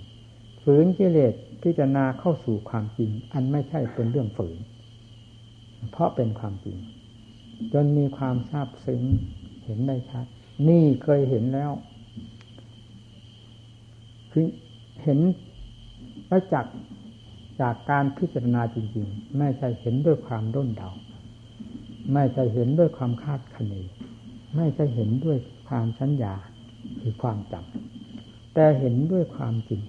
[0.63, 4.59] ฝืนกิเลสพิจารณาเข้าสู่ความจริง อันไม่ใช่เป็นเรื่องฝืน
[5.91, 6.79] เพราะเป็นความจริง
[7.73, 9.03] จนมีความทราบซึ้ง
[9.65, 10.27] เห็นได้ชัด
[10.69, 11.71] นี่เคยเห็นแล้ว
[14.33, 14.47] คือ
[15.03, 15.19] เห็น
[16.29, 16.77] ประจักษ์
[17.61, 20.91] จากการพิจารณาจริง ๆ ไม่ใช่เห็นด้วยความด้นเดา
[22.13, 23.75] ไม่ใช่เห็นด้วยความคาดคะเน
[24.57, 25.39] ไม่ใช่เห็นด้วย
[25.69, 26.35] ความสัญญา
[27.01, 29.83] คือความจำแต่เห็นด้วยความจริง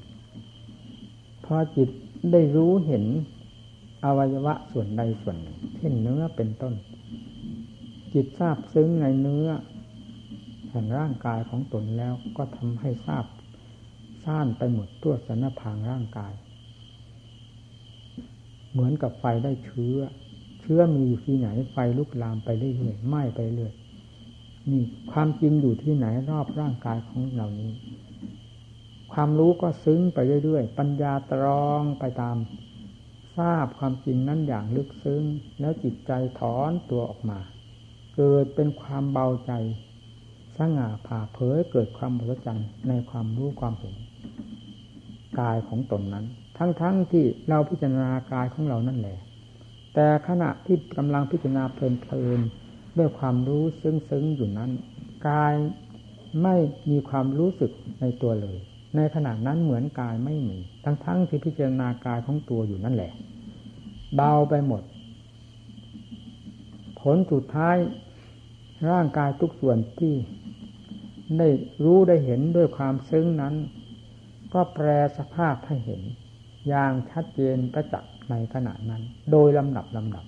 [1.45, 1.89] พอจิต
[2.31, 3.05] ได้รู้เห็น
[4.05, 6.73] อวัยวะส่วนใดส่วนหนึ่งเช่นเนื้อเป็นต้น
[8.13, 9.47] จิตทราบซึ้งในเนื้อ
[10.69, 13.25] แห่งร่างกายของตนแล้วก็ทำให้ทราบ
[14.23, 16.33] ซ่านไปหมดตัวสนพางร่างกาย
[18.71, 19.97] เหมือนกับไฟได้เชื้อ
[20.61, 23.73] เชื้อมีอยู่ที่ไหนไฟลุกลามไปเรื่อยๆไหม้ไปเรื่อย
[24.69, 27.71] นี่ความจริงอยู่ที่ไหนรอบร่างกายของเหล่านี้
[29.13, 32.35] ความรู้ก็ซึ้งไปเรื่อยๆ ปัญญาตรองไปตาม
[33.37, 35.23] ทราบความจริงนั้นอย่างลึกซึ้ง
[35.59, 37.39] แล้วจิตใจถอนตัวออกมา
[38.15, 39.51] เกิดเป็นความเบาใจ
[40.57, 43.95] สง่าผ่าเผยเกิดความบริจันในความรู้ความเห็น
[45.39, 46.25] กายของตนนั้น
[46.57, 49.17] ทั้งๆทที่เราพิจารณากายของเรานั่นแหละ
[49.93, 54.71] แต่ขณะที่กำลังพิจารณาเพลินๆด้วยความรู้ซึ้งๆอยู่นั้น
[55.29, 55.53] กาย
[56.43, 56.55] ไม่
[56.89, 58.57] มีความรู้สึกในตัวเลย
[58.95, 63.11] ในขณะนั้นเหมือนกายไม่มี ทั้งๆทที่พิจารณากายของตัวอยู่นั่นแหละ
[64.15, 64.83] เบาไปหมด
[66.99, 67.77] ผลสุดท้าย
[68.91, 70.13] ร่างกายทุกส่วนที่
[71.37, 71.47] ได้
[71.83, 73.55] รู้ได้เห็นด้วยความซึ้งนั้น
[74.53, 76.01] ก็แปลสภาพให้เห็น
[76.67, 79.01] อย่างชัดเจนประจักษ์ในขณะนั้น
[79.31, 80.25] โดยลำดับลำดับ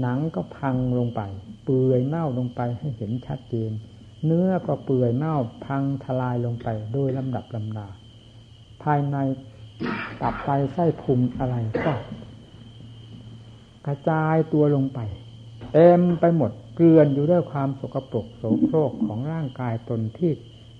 [0.00, 1.20] หนังก็พังลงไป
[1.64, 3.70] เปื่อยเน่าลงไปให้เห็นชัดเจน
[4.24, 7.88] เนื้อก็เปื่อยเน่าพังทลายลงไปโดยลำดับลำดา
[8.82, 9.16] ภายใน
[10.20, 11.92] ตับไตไส้พุงอะไรก็
[13.86, 15.00] กระจายตัวลงไป
[15.72, 20.32] เต็มไปหมดเกลื่อนอยู่ด้วยความสกปรกโสโครกของร่างกายตนที่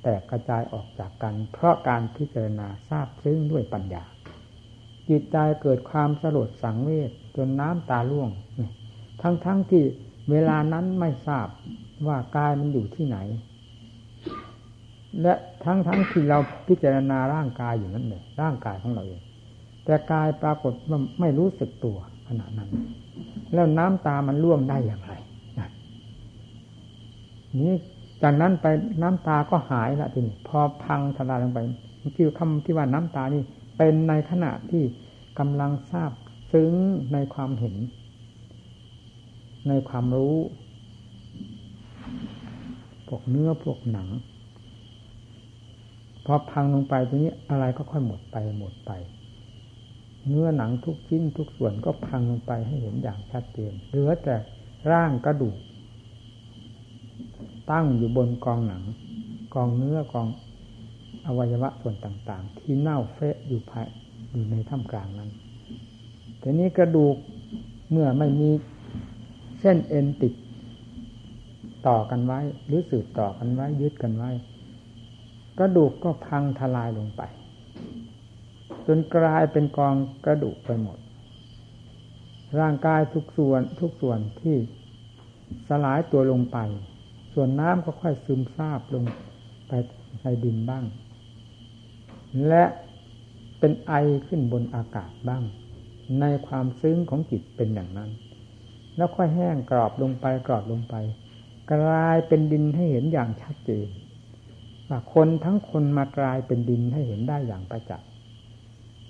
[0.02, 4.04] แตกกระจายออกจากกัน เพราะการพิจารณาทราบซึ้งด้วยปัญญา
[5.08, 8.30] จิตใจเกิดความสลดสังเวชจนน้ำตาล่วง
[9.22, 9.84] ทั้งๆทที่
[10.30, 11.48] เวลานั้นไม่ทราบ
[12.06, 13.18] ว่ากายมันอยู่ที่ไหน
[15.22, 15.34] และ
[15.64, 19.22] ทั้งๆทที่เราพิจารณาร่างกายอยู่นั่นเลยร่างกายของเราเอง
[19.84, 22.70] แต่กายปรากฏว่าไม่รู้สึกตัวขณะนั้น
[23.54, 25.12] แล้วน้ำตามันร่วงได้อย่างไร
[27.60, 27.74] นี่
[28.22, 28.66] จากนั้นไป
[29.02, 31.58] น้ำตาก็หายละทีนี้พอพังทลายลงไป
[32.16, 33.42] ที่คำที่ว่าน้ำตานี่
[33.78, 34.84] เป็นในขณะที่
[35.38, 36.12] กำลังทราบ
[36.52, 36.72] ซึ้ง
[37.12, 37.76] ในความเห็น
[39.68, 40.36] ในความรู้
[43.08, 44.08] พวกเนื้อพวกหนัง
[46.24, 48.90] พอพังลงไปตรงนี้อะไรก็ค่อยหมดไปหมดไป
[50.26, 54.36] เนื้อหนังทุกชิ้นทุกส่วนก็พังลงไปให้เห็นอย่างชัดเจนเหลือแต่
[54.90, 55.56] ร่างกระดูก
[57.70, 58.82] ตั้งอยู่บนกองหนัง
[59.54, 60.26] กองเนื้อกอง
[61.26, 63.86] อวัยวะส่วนต่าง ๆ ที่เน่าเฟะอยู่ภาย
[64.32, 65.30] อยู่ในท่ามกลางนั้น
[66.42, 67.16] ทีนี้กระดูก
[67.90, 68.50] เมื่อไม่มี
[69.60, 70.32] เส้นเอ็นติด
[71.88, 74.30] ต่อกันไว้ หรือสืบต่อกันไว้ ยึดกันไว้
[75.58, 77.22] กระดูกก็พังทลายลงไป
[78.86, 80.98] จนกลายเป็นกองกระดูกไปหมด
[82.60, 84.56] ร่างกายทุกส่วนทุกส่วนที่
[85.68, 86.58] สลายตัวลงไป
[87.34, 89.04] ส่วนน้ำก็ค่อยซึมซาบลง
[89.68, 89.72] ไป
[90.22, 90.84] ในดินบ้าง
[92.48, 92.64] และ
[93.58, 93.92] เป็นไอ
[94.26, 95.42] ขึ้นบนอากาศบ้าง
[96.20, 98.10] ในความซึ้งของจิตเป็นอย่างนั้น
[98.96, 100.94] แล้วค่อยแห้งกรอบลงไปกรอบลงไป
[101.72, 103.88] กลายเป็นดินให้เห็นอย่างชัดเจน
[104.88, 108.08] ว่าคนทั้งคนมากลายเป็นดินให้เห็นได้อย่างประจักษ์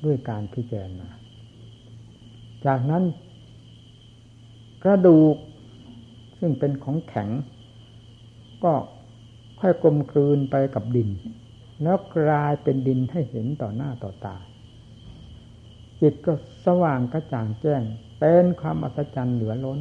[0.04, 1.08] ด้วยการพิจารณา
[2.66, 3.04] จากนั้น
[4.84, 5.36] กระดูก
[6.38, 7.28] ซึ่งเป็นของแข็ง
[8.64, 8.74] ก็
[9.60, 11.10] ค่อยกลมกลืนไปกับดิน
[11.82, 14.36] แล้วกลายเป็นดินให้เห็นต่อหน้าต่อตา
[16.00, 16.32] จิตก็
[16.66, 17.82] สว่างกระจ่างแจ้ง
[18.20, 19.80] เป็นความอัศจรรย์เหลือล้น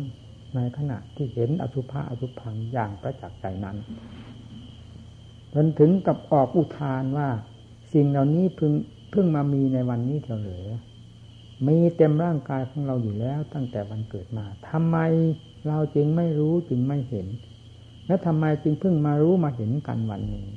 [0.57, 3.77] ในขณะที่เห็นอสุภะอสุพังอย่างประจักษ์ใจนั้น
[5.53, 7.29] จนถึงกับออกอุทานว่า
[7.93, 8.73] สิ่งเหล่านี้เพิ่ง
[9.11, 10.67] เพิ่งมามีในวันนี้เท่าเหลือ
[11.67, 14.97] มีเต็มร่างกายของเราอยู่แล้วตั้งแต่วันเกิดมาทำไม
[15.67, 17.27] เราจึงไม่รู้จึงไม่เห็น
[18.07, 20.47] แล้วทำไมจึงเพิ่งมารู้มาเห็นกันวันนี้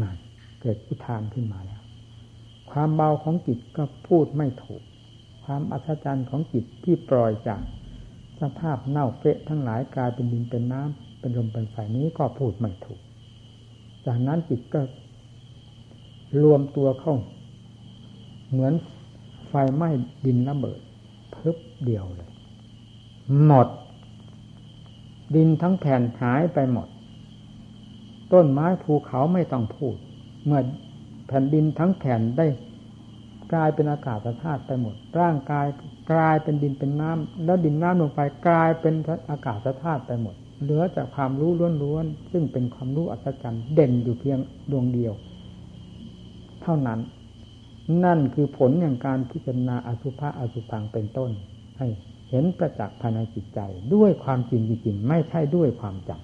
[0.00, 0.16] นั่น
[0.60, 1.82] เกิดอุทานขึ้นมาแล้ว
[2.70, 4.82] ความเบาของจิตก็พูดไม่ถูก
[5.44, 7.60] ความอัศจรรย์ของจิตที่ปล่อยจาก
[8.42, 13.00] สภาพเน่าเฟะทั้งหลายกลายเป็นดินเป็นน้ำเป็นลมเป็นไฟนี้ก็พูดไม่ถูก
[14.06, 14.80] จากนั้นจิตก็
[16.42, 17.16] รวมตัวเข้า
[18.50, 18.72] เหมือน
[19.48, 19.90] ไฟไหม้
[20.26, 20.80] ดินระเบิด
[21.32, 22.30] เพึบเดียวเลย
[23.44, 23.68] หมด
[25.34, 26.88] ดินทั้งแผ่นหายไปหมด
[28.32, 29.96] ต้นไม้ภูเขาไม่ต้องพูด
[30.44, 30.60] เมื่อ
[31.28, 32.46] แผ่นดินทั้งแผ่นได้
[33.52, 35.66] กลายเป็นอากาศธาตุไปหมด ร่างกาย
[36.10, 38.94] กลายเป็นดินเป็นน้ำแล้วดินน้ำลงไปกลายเป็น
[39.30, 44.38] อากาศธาตุไปหมด เหลือจากความรู้ล้วนๆซึ่งเป็นความรู้อัศจรรย์เด่นอยู่เพียง
[44.70, 45.12] ดวงเดียว
[46.62, 47.00] เท่านั้น
[48.04, 51.30] นั่นคือผลอย่างการพิจารณาอสุภะอสุพังเป็นต้น
[51.78, 51.86] ให้
[52.30, 53.60] เห็นประจักษ์ภายในจิตใจ
[53.94, 56.20] ด้วยความจริงจริงไม่ใช่ด้วยความจำ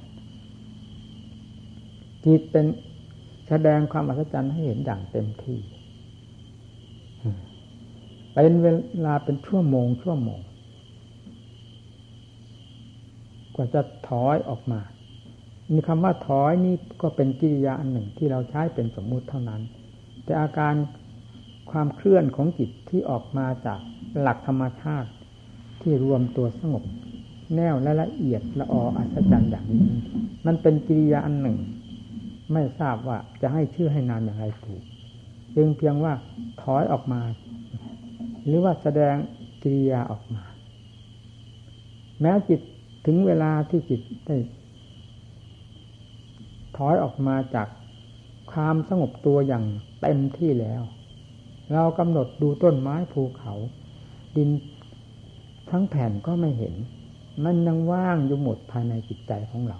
[2.24, 2.66] จิตเป็น
[3.48, 5.58] แสดงความอัศจรรย์ให้เห็นอย่างเต็มที่
[8.42, 8.68] เป็นเว
[9.06, 10.40] ลาเป็นชั่วโมง ชั่วโมง
[13.54, 14.80] กว่าจะถอยออกมา
[15.72, 19.62] มีคำว่าถอยนี่ก็เป็นกิริยาอันหนึ่งที่เราใช้เป็นสมมุติเท่านั้น
[20.24, 20.74] แต่อาการ
[21.70, 23.80] ความเคลื่อนของจิตที่ออกมาจาก
[24.20, 25.10] หลักธรรมชาติ
[25.82, 26.84] ที่รวมตัวสงบ
[27.54, 29.82] แน่วและละเอียดละอออัศจรรย์อย่างนี้
[30.46, 31.58] มันเป็นกิริยาอันหนึ่ง
[32.52, 34.82] ไม่ทราบว่าจะให้ชื่อให้นามอย่างไรถูก
[35.56, 36.12] จึงเพียงว่า
[36.62, 37.20] ถอยออกมา
[38.48, 39.16] หรือว่าแสดง
[39.62, 40.44] กิริยาออกมา
[42.20, 42.60] แม้จิต
[43.06, 44.36] ถึงเวลาที่จิตได้
[46.76, 47.68] ถอยออกมาจาก
[48.52, 49.64] ความสงบตัวอย่าง
[50.00, 50.82] เต็มที่แล้ว
[51.72, 53.54] เรากำหนดดูต้นไม้ภูเขา
[54.36, 54.50] ดิน
[55.70, 56.74] ทั้งแผ่นก็ไม่เห็น
[57.44, 59.78] มันยังว่างอยู่หมดภายในจิตใจของเรา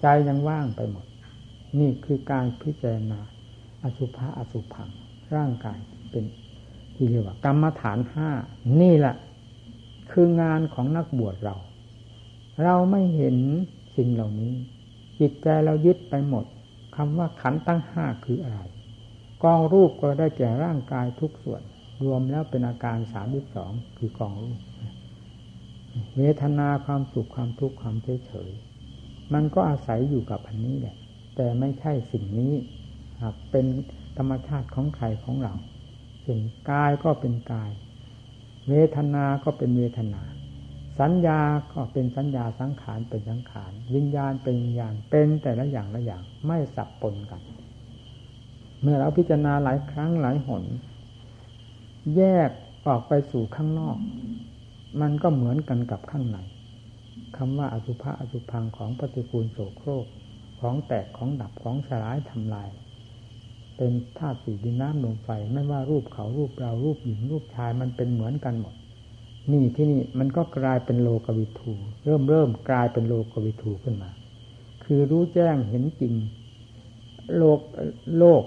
[0.00, 1.06] ใจยังว่างไปหมด
[1.78, 3.20] นี่คือการพิจารณา
[3.82, 4.88] อสุภะอสุพัง
[5.34, 5.78] ร่างกาย
[6.10, 6.24] เป็น
[6.96, 8.28] ที่เรียกว่ากรรมฐานห้า
[8.80, 9.14] นี่แหละ
[10.10, 11.56] คืองานของนักบวชเรา
[12.64, 13.36] เราไม่เห็น
[13.96, 14.54] สิ่งเหล่านี้
[15.20, 16.44] จิตใจเรายึดไปหมด
[16.96, 18.60] คำว่าขันตั้งห้าคืออะไร
[19.44, 21.62] กองรูปก็ได้แก่ร่างกายทุกส่วน
[22.04, 24.58] รวมแล้วเป็นอาการสามสิบสองคือกองรูป
[26.16, 28.50] เวทนาความสุขความทุกข์ความเฉยเฉย
[29.34, 30.96] มันก็อาศัยอยู่กับอันนี้แหละ
[31.36, 32.54] แต่ไม่ใช่สิ่งนี้
[33.50, 33.66] เป็น
[34.16, 35.54] ธรรมชาติของใครของเรา
[36.26, 37.70] เป็นกายก็เป็นกาย
[38.68, 40.22] เวทนาก็เป็นเวทนา
[41.00, 41.40] สัญญา
[41.72, 47.42] ก็เป็นสัญญาสังขารเป็นสังขารวิญญาณเป็นวิญญาณเป็นแต่ละอย่างละอย่างไม่สับปนกัน
[48.82, 50.64] เมื่อเราพิจารณาหลายครั้งหลายหน
[52.16, 52.50] แยก
[52.86, 53.98] ออกไปสู่ข้างนอก
[55.00, 56.38] มันก็เหมือนกันกับข้างใน
[57.36, 60.06] คำว่าอสุภะอสุพังของปฏิกูลโสโครก
[60.60, 62.68] ของแตกของดับของสลายทำลาย
[63.76, 68.74] เป็นธาตุสี่ดินน้ำลมไฟไม่ว่ารูปเขารูปเรารูปหญิงรูปชายมันเป็นเหมือนกันหมด
[69.52, 71.72] นี่ที่นี่มันก็กลายเป็นโลกวิถู
[72.04, 74.10] เริ่มเริ่มกลายเป็นโลกวิถูขึ้นมา
[74.84, 76.14] คือรู้แจ้งเห็นจริง
[77.36, 77.60] โลก
[78.18, 78.42] โลก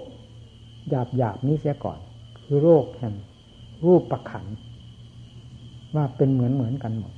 [0.90, 2.00] หยาบหยาบนี้เสียก่อน
[2.44, 3.14] คือโลกแห่ง
[3.86, 4.46] รูปประขัน
[5.96, 7.14] ว่าเป็นเหมือนเหมือนกันหมด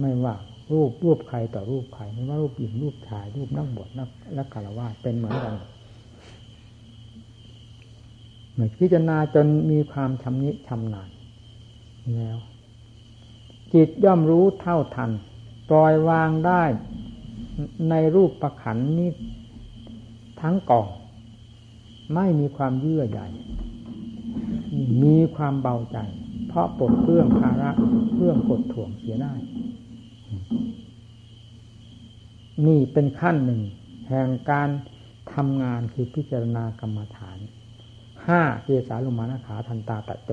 [0.00, 0.34] ไม่ว่า
[0.72, 5.54] รูปรูปใครต่อรูปใครไม่ว่ารูปหญิงรูปชายรูปนักบวชนักและกาลวาเป็นเหมือนกัน
[8.78, 11.10] พิจารณาจนมีความชำนิชำนาญ
[12.16, 12.38] แล้ว
[13.72, 15.10] จิตย่อมรู้เท่าทัน
[15.68, 16.62] ปล่อยวางได้
[17.90, 19.10] ในรูปประขันนี้
[20.40, 20.86] ทั้งกอง
[22.14, 23.28] ไม่มีความเยื่อใหญ่
[25.02, 25.98] มีความเบาใจ
[26.48, 27.70] เพราะปลดเรื่องภาระ
[28.16, 29.32] เรื่องกดถ่วงเสียได้
[32.66, 33.60] นี่เป็นขั้นหนึ่ง
[34.08, 34.68] แห่งการ
[35.34, 37.38] ทำงานคือพิจารณากรรมฐาน
[38.30, 40.32] ห้าเกสาลุมานาขาทันตาตะโต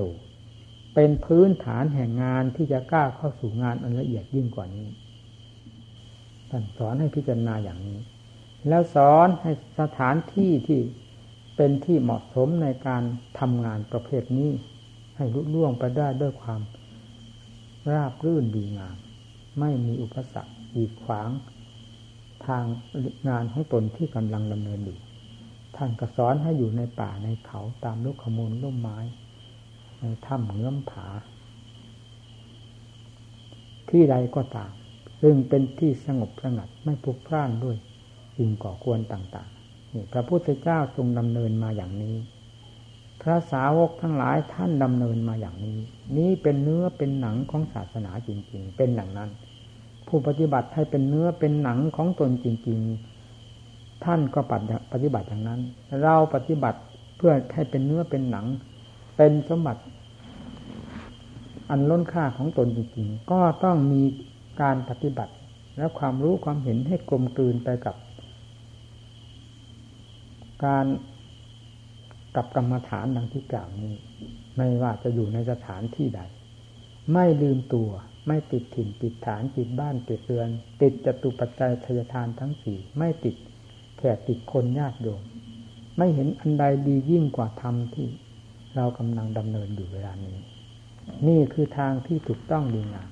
[0.94, 4.88] เป็นพื้นฐานแห่งงานที่จะกล้าเข้าสู่งานอันละเอียดยิ่งกว่านี้
[6.50, 7.98] ท่านสอนให้พิจารณาอย่างนี้
[8.68, 10.80] แล้วสอนให้สถานที่ที่
[11.56, 13.02] เป็นที่เหมาะสมในการ
[13.38, 14.50] ทำงานประเภทนี้
[15.16, 16.60] ให้ลุล่วงไปได้ด้วยความ
[17.92, 18.96] ราบรื่นดีงาม
[19.60, 21.30] ไม่มีอุปสรรคอีดขวาง
[22.46, 22.64] ทาง
[23.28, 24.98] งานของตนที่กำลังดำเนินอยู่
[25.80, 28.98] ท่านก็สอนให้อยู่ในป่าในเขาตามลูกขมูลร่มไม้
[30.00, 31.06] ในถ้ำเงื้อมผา
[33.88, 34.72] ที่ใดก็ตาม
[35.22, 37.76] ซึ่งเป็นที่สงบสงัดไม่พลุกพล่านด้วย
[38.36, 42.16] สิ่งก่อควรต่างๆนี่พระพุทธเจ้าทรงดำเนินมาอย่างนี้
[43.22, 45.78] พระสาวกทั้งหลายท่านดำเนินมาอย่างนี้
[46.16, 49.30] นี้เป็นเนื้อเป็นหนังของศาสนาจริง ๆ เป็นอย่างนั้น
[50.08, 53.07] ผู้ปฏิบัติให้เป็นเนื้อเป็นหนังของตนจริง ๆ
[54.04, 54.40] ท่านก็
[54.92, 55.60] ปฏิบัติอย่างนั้น
[56.02, 56.80] เราปฏิบัติ
[57.16, 58.46] เพื่อให้เป็นเนื้อเป็นหนัง
[59.16, 59.82] เป็นสมบัติ
[61.70, 64.02] อันล้นค่าของตนจริงๆ ก็ต้องมี
[64.62, 65.34] การปฏิบัติ
[65.76, 67.96] และความรู้ความเห็นให้กลมกลืนไปกับ
[70.64, 70.86] การ
[72.36, 73.94] กับกรรมฐานดังที่กล่าวนี้
[74.56, 76.20] ไม่ว่าจะอยู่ในสถานที่ใด
[77.12, 77.90] ไม่ลืมตัว
[78.28, 80.48] ไม่ติดถิ่นติดฐานติดบ้านติดเรือน
[80.82, 83.36] ติดจตุปัจจัยทยทานทั้งสี่ไม่ติด
[83.98, 85.22] แขกติดคนญาติโยม
[85.98, 88.08] ไม่เห็นอันใดดียิ่งกว่าธรรมที่
[88.76, 90.36] เรากำลังดำเนินอยู่เวลานี้
[91.28, 93.08] นี่คือทางที่ถูกต้องดีงาม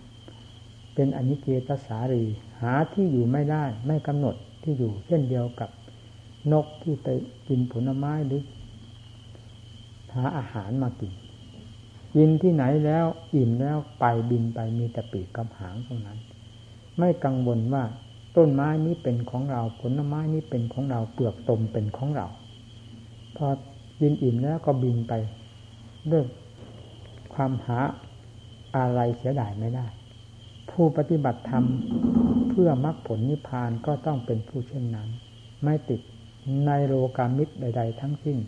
[0.94, 2.24] เป็นอนิเจตสารี
[2.60, 5.70] หาที่อยู่ไม่ได้ไม่กำหนดที่อยู่ เช่นเดียวกับ
[6.52, 7.08] นกที่ไป
[7.48, 8.42] กินผลไม้หรือ
[10.14, 11.12] หาอาหารมากิน
[12.14, 16.18] กินที่ไหนแล้วอิ่มแล้วไปบินไปมีแต่ปีกกับหางเท่านั้น
[16.98, 17.84] ไม่กังวลว่า
[18.36, 22.26] ต้นไม้นี้เป็นของเรา ผลไม้นี้เป็นของเรา เปลือกตมเป็นของเรา
[23.36, 23.46] พอ
[24.00, 25.12] บินอิ่มแล้วก็บินไป
[26.12, 26.24] ด้วย
[27.34, 27.78] ความหา
[28.76, 29.86] อะไรเสียดายไม่ได้
[30.70, 31.64] ผู้ปฏิบัติธรรม
[32.48, 35.08] เพื่อมรรคผลนิพพานก็ต้องเป็นผู้เช่นนั้น
[35.64, 36.00] ไม่ติด
[36.66, 38.38] ในโลกามิตรใด ๆ ทั้งสิ้น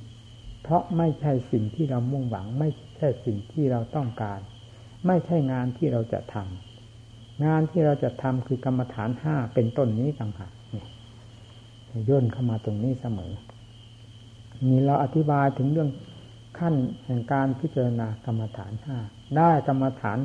[0.62, 4.40] เพราะไม่ใช่สิ่งที่เรามุ่งหวัง ไม่ใช่สิ่งที่เราต้องการ
[5.07, 6.67] ไม่ใช่งานที่เราจะทำ
[7.44, 10.53] งานที่เราจะทำคือกรรมฐานห้าเป็นต้นนี้ต่างหาก
[12.09, 13.33] ย่นเข้ามาตรงนี้เสมอ
[14.68, 15.90] นี่เราอธิบายถึงเรื่อง
[16.59, 16.74] ขั้น
[17.05, 18.96] แห่งการพิจารณากรรมฐานห้า
[19.37, 20.18] ได้กรรมฐาน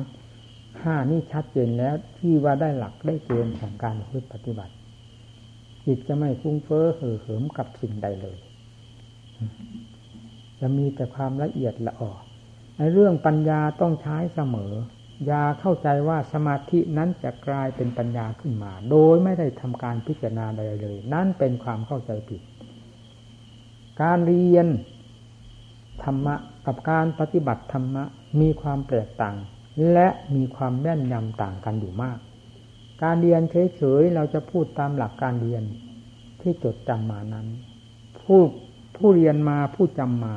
[0.82, 3.94] ห้านี่ชัดเจนแล้วที่ว่าได้หลักได้เกณฑ์ของการ
[4.32, 4.74] ปฏิบัติ
[5.86, 8.38] จิตจะไม่ฟุ้งเฟ้อเห่อเหิมกับสิ่งใดเลย
[10.60, 12.12] จะมีแต่ความละเอียดละออ
[12.78, 14.72] ในเรื่องปัญญาต้องใช้เสมอ
[15.26, 22.40] อย่าเข้าใจว่าสมาธินั้นจะกลายเป็นปัญญาขึ้นมา โดยไม่ได้ทำการพิจารณาใดเลย นั่นเป็นความเข้าใจผิด
[24.02, 24.66] การเรียน
[26.02, 26.34] ธรรมะ
[26.66, 28.04] กับการปฏิบัติธรรมะ
[28.40, 29.36] มีความแตกต่าง
[29.92, 32.18] และมีความแม่นยำต่างกันอยู่มาก
[33.02, 35.62] การเรียนเฉยๆเราจะพูดตามหลักการเรียน
[36.40, 37.46] ที่จดจำมานั้น
[38.20, 38.40] ผู้
[38.96, 40.36] ผู้เรียนมาผู้จำมา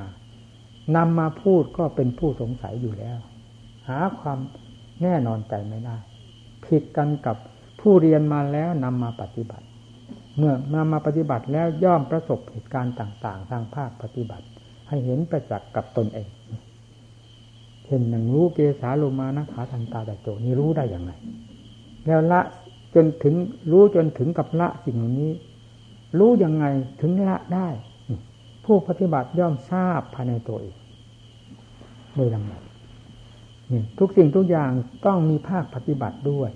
[0.96, 3.20] นำมาพูดก็เป็นผู้สงสัยอยู่แล้ว
[3.88, 4.40] หาความ
[5.04, 5.98] แน่นอนใจไม่ได้
[6.66, 7.38] ผิดกันกับ
[7.82, 9.66] ผู้เรียนมาแล้วนำมาปฏิบัติ
[10.38, 14.46] เมื่อนำมาปฏิบัติแล้วย่อมประสบเหตุการณ์ต่าง ๆ ทางภาคปฏิบัติ
[14.88, 16.30] ให้เห็นประจักษ์กับตนเอง
[17.86, 21.12] เช่นอย่างรู้เกสาโลมานะขาทันตาตะโจนี่รู้ได้อย่างไร
[22.06, 22.42] แล้วละ
[22.96, 23.36] จนถึง
[23.72, 25.32] รู้จนถึงกับละสิ่งเหล่านี้
[26.20, 26.66] รู้ยังไง
[27.02, 27.68] ถึงละได้
[28.66, 30.76] ผู้ปฏิบัติย่อมทราบภายในตัวเอง
[32.16, 32.62] โดยลำดับ
[34.00, 34.72] ทุกสิ่งทุกอย่าง
[35.06, 36.50] ต้องมีภาคปฏิบัติด้วย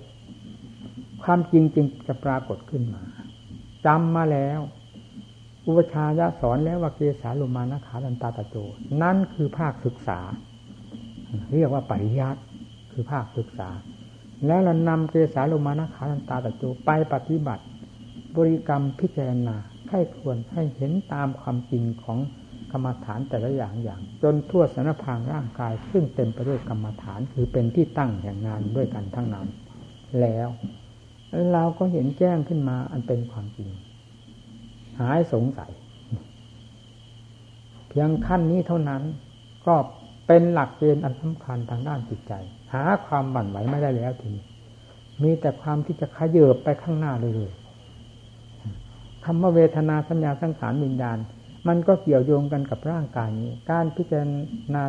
[1.22, 3.02] ความจริงจึงจะปรากฏขึ้นมา
[3.86, 4.60] จำมาแล้ว
[5.66, 8.56] อุปชายะสอนแล้วว่าเกสาลุมานะขาดันตาตะโจ
[9.02, 10.18] นั่นคือภาคศึกษา
[11.54, 12.40] เรียกว่าปริยัติ
[12.92, 13.68] คือภาคศึกษา
[14.46, 17.64] แล้วเรานำเกสาลุมานะขาดันตาตะโจไปปฏิบัติ
[18.36, 19.56] บริกรรมพิจารณา
[19.90, 22.18] ให้ควรให้เห็นตามความจริงของ
[22.72, 29.48] กรรมฐานแต่ละอย่างอย่าง จนทั่วสารพางร่างกาย ซึ่งเต็มไปด้วยกรรมฐานคือเป็นที่ตั้งแห่งงานด้วยกันทั้งนั้น
[30.20, 30.48] แล้ว
[31.52, 33.68] เราก็เห็นแจ้งขึ้นมาอันเป็นความจริง
[35.00, 35.72] หายสงสัย
[37.88, 39.02] เพียงขั้นนี้เท่านั้น
[39.66, 39.74] ก็
[40.26, 42.32] เป็นหลักเกณฑ์อันสำคัญทางด้านจิตใจ
[42.72, 44.44] หาความบั่นไหวไม่ได้แล้วทีนี้
[45.22, 51.18] มีแต่ความที่จะขยเยบไปข้างหน้าเลยๆคำว่าเวทนาสัญญาสังขารวิญญาณ
[51.68, 54.22] มันก็เกี่ยวโยงกันกับร่างกายนี้ การพิจาร
[54.74, 54.82] ณา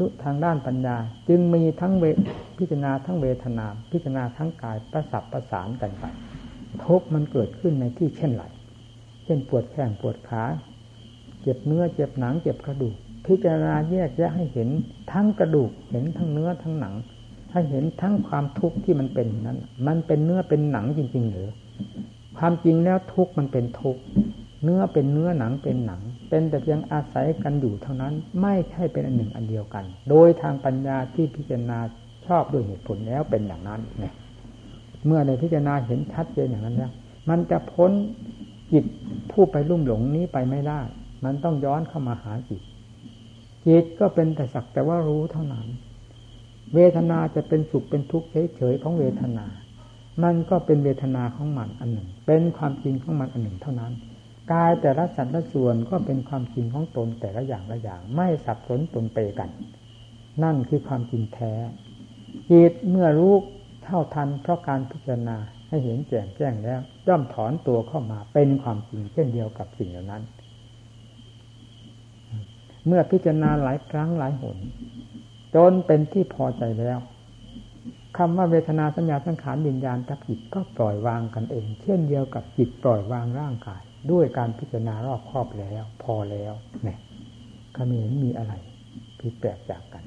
[0.00, 0.96] ดุทางด้านปัญญา
[1.28, 2.04] จึงมีทั้งเว
[2.58, 6.04] พิจารณาทั้งเวทนา พิจารณาทั้งกายประสับประสานกันไป
[6.84, 8.44] ทุกมันเกิดขึ้นในที่เช่นไร
[9.24, 10.42] เช่นปวดแข้งปวดขา
[11.42, 12.94] เจ็บเนื้อเจ็บหนังเจ็บกระดูก
[13.26, 14.68] พิจารณาแยกแยะให้เห็น
[15.12, 16.94] ทั้งกระดูกเห็นทั้งเนื้อทั้งหนัง
[17.50, 21.48] ถ้เห็นทั้งความทุกข์ที่มันเป็นนั้น มันเป็นเนื้อเป็นหนังจริง ๆ หรือ
[22.38, 24.02] ความจริงแล้วทุกข์มันเป็นทุกข์
[24.64, 26.02] เนื้อเป็นเนื้อหนังเป็นหนัง
[26.34, 31.78] เป็นแต่เพียงอาศัยกันอยู่เท่านั้น ไม่ใช่เป็นอันหนึ่งอันเดียวกัน โดยทางปัญญาที่พิจารณา
[32.26, 34.14] ชอบด้วยเหตุผลแล้วเป็นอย่างนั้นเนี่ย
[35.06, 36.92] เมื่อในพิจารณาเห็นชัดเจนอย่างนั้นแล้ว
[37.28, 37.90] มันจะพ้น
[38.72, 38.84] จิต
[39.32, 40.80] ผู้ไปลุ่มหลงนี้ไปไม่ได้
[41.24, 42.62] มันต้องย้อนเข้ามาหาจิต
[43.66, 45.66] จิตก็เป็นแต่สักแต่ว่ารู้เท่านั้น
[46.74, 49.46] เวทนาจะเป็นสุขเป็นทุกข์เฉยๆของเวทนา
[50.22, 53.92] มันก็เป็นเวทนาของมันอันหนึ่ง เป็นความจริงของมันอันหนึ่งเท่านั้น
[54.52, 59.50] กายแต่ละสัตว์ละส่วนก็เป็นความจริงของตนแต่ละอย่างละอย่าง ไม่สับสนตนเปกัน
[60.42, 61.52] นั่นคือความจริงแท้
[62.50, 63.34] จิตเมื่อรู้
[63.84, 65.36] เท่าทันเพราะการพิจารณา
[65.68, 70.22] ให้เห็นแจ้งแจ้งแล้วย่อมถอนตัวเข้ามาเป็นความจริงเช่นเดียวกับสิ่งเหล่านั้น
[72.86, 74.58] เมื่อพิจารณาหลายครั้งหลายหน
[75.54, 76.98] จนเป็นที่พอใจแล้ว
[78.16, 86.52] คำว่าเวทนาสัญญาสังขารวิญญาณกับจิตก็ปล่อยวางกันเอง เช่นเดียวกับจิตปล่อยวางร่างกาย ด้วยการพิจารณารอบครอบแล้ว พอแล้ว
[86.84, 86.98] เนี่ย
[87.76, 88.54] ก็มีเห็นมีอะไร
[89.20, 90.04] ผิดแปลกจากกัน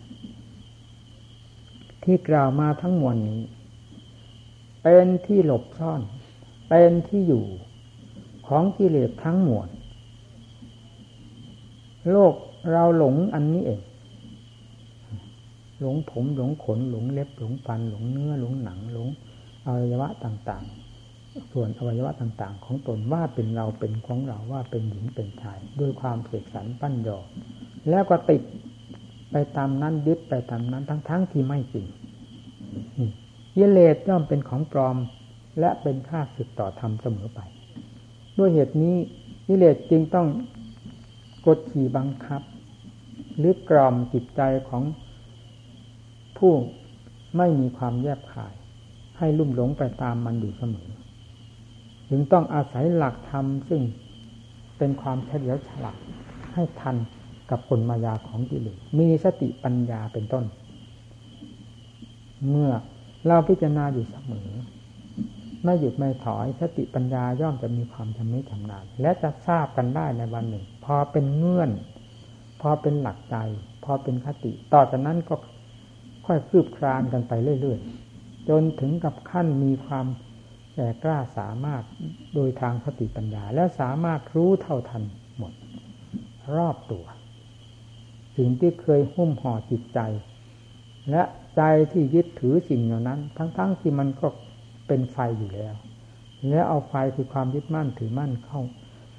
[2.04, 3.41] ที่กล่าวมาทั้งมวลนี้
[4.84, 6.02] เป็นที่หลบซ่อน
[6.70, 7.46] เป็นที่อยู่
[8.48, 9.70] ของกิเลสทั้งมวล
[12.12, 12.34] โลก
[12.72, 13.82] เราหลงอันนี้เอง
[15.80, 19.08] หลงผมหลงขนหลงเล็บหลงฟันหลงเนื้อหลงหนังหลง
[19.66, 20.85] อวัยวะต่างๆ
[21.52, 27.18] ส่วนอวัยวะต่าง ๆ ของตนว่าเป็นเราเป็นของเราว่าเป็นหญิงเป็นชาย ด้วยความเสกสรรปั้นยอ
[27.90, 28.42] แล้วก็ติด
[29.32, 31.86] ไปตามนั้นยึดไปตามนั้นทั้งๆทที่ไม่จริง
[33.58, 34.98] ยิเลสย่อมเป็นของปลอม
[35.60, 37.40] และเป็นค่าสึกต่อธรรมเสมอไป
[38.38, 38.96] ด้วยเหตุนี้
[39.48, 40.28] ยิเลสจึงต้อง
[41.46, 42.42] กดขี่บังคับ
[43.38, 44.84] หรือกล่อมจิตใจของ
[46.38, 46.54] ผู้
[47.38, 48.54] ไม่มีความแยบขาย
[49.18, 50.88] ให้ลุ่มหลงไปตามมันอยู่เสมอ
[52.10, 53.82] ถึงต้องอาศัยหลักธรรมซึ่ง
[54.78, 55.97] เป็นความเฉลียวฉลาด
[56.53, 56.95] ให้ทัน
[57.49, 60.43] กับผลมายาของกิเลสมีสติปัญญาเป็นต้น
[62.49, 62.72] เมื่อ
[63.28, 64.49] เราพิจารณาอยู่เสมอ
[65.64, 71.72] ไม่หยุดไม่ถอยสติปัญญาย่อมจะมีความชำนิชำนาญและจะทราบกันได้ในวันหนึ่ง พอเป็นเงื่อน
[72.62, 73.36] พอเป็นหลักใจ
[73.84, 75.36] พอเป็นคติ ต่อจากนั้นก็
[76.26, 80.06] ค่อยคืบคลานกันไปเรื่อยๆ จนถึงกับขั้นมีความ
[80.76, 81.84] แก่กล้าสามารถ
[82.34, 85.03] โดยทางสติปัญญา และสามารถรู้เท่าทัน
[85.38, 85.53] หมด
[86.55, 87.05] รอบตัว
[88.38, 89.99] สิ่งที่เคยหุ้มห่อจิตใจ
[91.11, 91.23] และ
[91.57, 91.61] ใจ
[91.91, 94.28] ที่ยึดถือสิ่งเหล่านั้น ทั้งๆทที่มันก็
[94.88, 95.73] เป็นไฟอยู่แล้ว
[96.49, 98.61] แล้วเอาไฟคือความยึดมั่นถือมั่นเข้า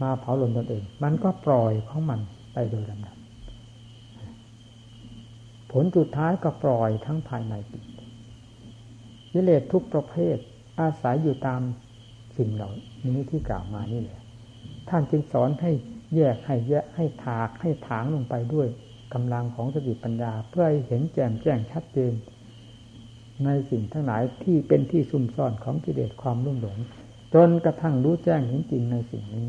[0.03, 2.21] มาเผาหล่นตนเอง มันก็ปล่อยของมัน
[2.53, 3.17] ไปโดยลำดับ
[5.73, 7.85] ผลสุดท้ายก็ปล่อยทั้งภายในจิต
[9.33, 10.37] กิเลสทุกประเภท
[10.81, 11.61] อาศัยอยู่ตาม
[12.37, 12.71] สิ่งเหล่า
[13.07, 14.21] นี้ที่กล่าวมานี่แหละ
[14.89, 15.73] ท่านจึงสอนให้
[16.15, 18.69] แยกให้แยกให้ถากให้ถางลงไปด้วย
[19.15, 22.13] กำลังของสติปัญญา เพื่อให้เห็นแจ่มแจ้งชัดเจน
[23.45, 26.79] ในสิ่งทั้งหลายที่เป็นที่ซุ่มซ่อนของกิเลสความรุ่มหลง
[27.35, 29.49] จนกระทั่งรู้แจ้งเห็นจริงในสิ่งนี้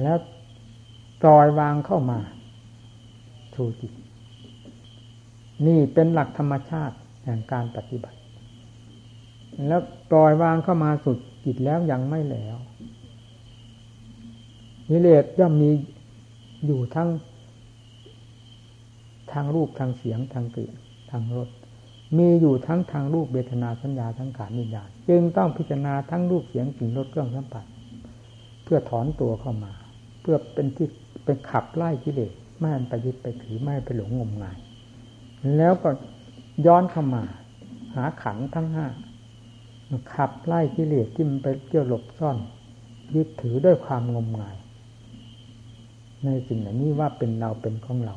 [0.00, 0.18] แล้ว
[1.22, 2.18] ปล่อยวางเข้ามา
[3.54, 3.92] ถูจิต
[5.66, 8.18] นี่เป็นหลักธรรมชาติแห่งการปฏิบัติ
[9.66, 9.80] แล้ว
[10.10, 12.56] ปล่อยวางเข้ามาสุดจิตแล้วยังไม่แล้ว
[14.90, 15.70] นิเลศย่อมมี
[16.66, 17.08] อยู่ทั้ง
[19.32, 20.72] ทางรูปทางเสียงทางกลิ่น
[21.10, 21.48] ทางรส
[22.18, 27.64] มีอยู่ทั้งทางรูปเบทนาสัญญาทั้งขานิยาจึงต้องพิจารณาทั้งรูปเสียงกลิ่นรสเครื่องสัมผัส
[28.64, 29.72] เพื่อถอนตัวเข้ามา
[30.20, 30.88] เพื่อเป็นที่
[31.24, 34.56] เป็นขับไล่กิเลสไม่ให้ไปยึดไปถือไม่ไปหลงงมงาย
[35.56, 35.90] แล้วก็
[36.66, 37.22] ย้อนเข้ามา
[37.94, 38.86] หาขันทั้งห้า
[40.14, 42.36] ขับไล่กิเลสที่มันไปเกี่ยวหลบซ่อน
[43.14, 44.56] ยึดถือด้วยความงมงาย
[46.24, 48.16] ในสิ่งเหล่านี้ว่าเป็นเราเป็นของเรา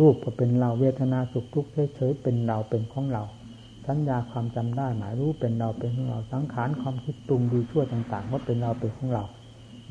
[0.00, 3.22] รูปก็เป็นเราเวทนาสุขทุกข์เฉยๆเป็นเราเป็นของเรา
[3.86, 9.24] สัญญาความจำได้หมายรู้เป็นเราเป็นของเราสังขารความคิดปรุงดีชั่วต่างๆว่าเป็นเราเป็นของเรา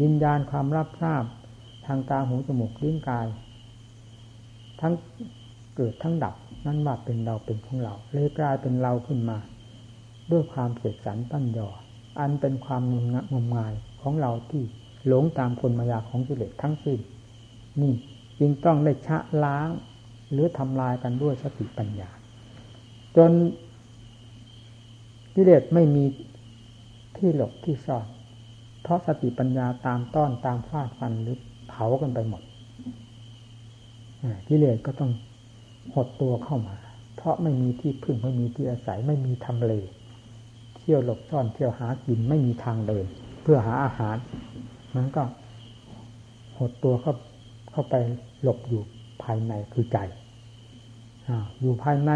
[0.01, 1.24] วิญญาณความรับทราบ
[1.86, 3.28] ทางตาหูจมูกลิ้นกาย
[4.82, 4.93] ทั้ง
[5.76, 6.36] เกิดทั้งดับ
[6.66, 9.38] นั่นว่าเป็นเราเป็นของเราเลยกลายเป็นเราขึ้นมา
[10.32, 11.69] ด้วยความเสกสรรตั้นยอ
[12.19, 12.95] อันเป็นความง
[13.43, 14.63] มงายของเราที่
[15.07, 16.99] หลงตามคนมายาของกิเลสทั้งสิ้น
[17.82, 17.93] นี่
[18.39, 19.69] จึงต้องได้ชะล้าง
[20.32, 22.09] หรือทำลายกันด้วยสติปัญญา
[23.17, 23.32] จน
[25.36, 26.03] กิเลสไม่มี
[27.17, 28.05] ที่หลบที่ซ่อน
[28.82, 32.41] เพราะสติปัญญาตามต้อนตามฟาดฟันหรือเผากันไปหมด
[34.47, 35.11] กิเลสก็ต้อง
[35.93, 36.78] หดตัวเข้ามา
[37.15, 39.74] เพราะไม่มีที่พึ่งไม่มีที่อาศัยไม่มีทำเล
[40.84, 43.05] เที่ยวหลบซ่อนเที่ยวหากินไม่มีทางเดิน
[43.41, 44.17] เพื่อหาอาหาร
[44.95, 45.23] มันก็
[46.57, 47.13] หดตัวเข้า
[47.71, 47.95] เข้าไป
[48.41, 48.81] หลบอยู่
[49.23, 49.97] ภายในคือใจ
[51.61, 52.11] อยู่ภายใน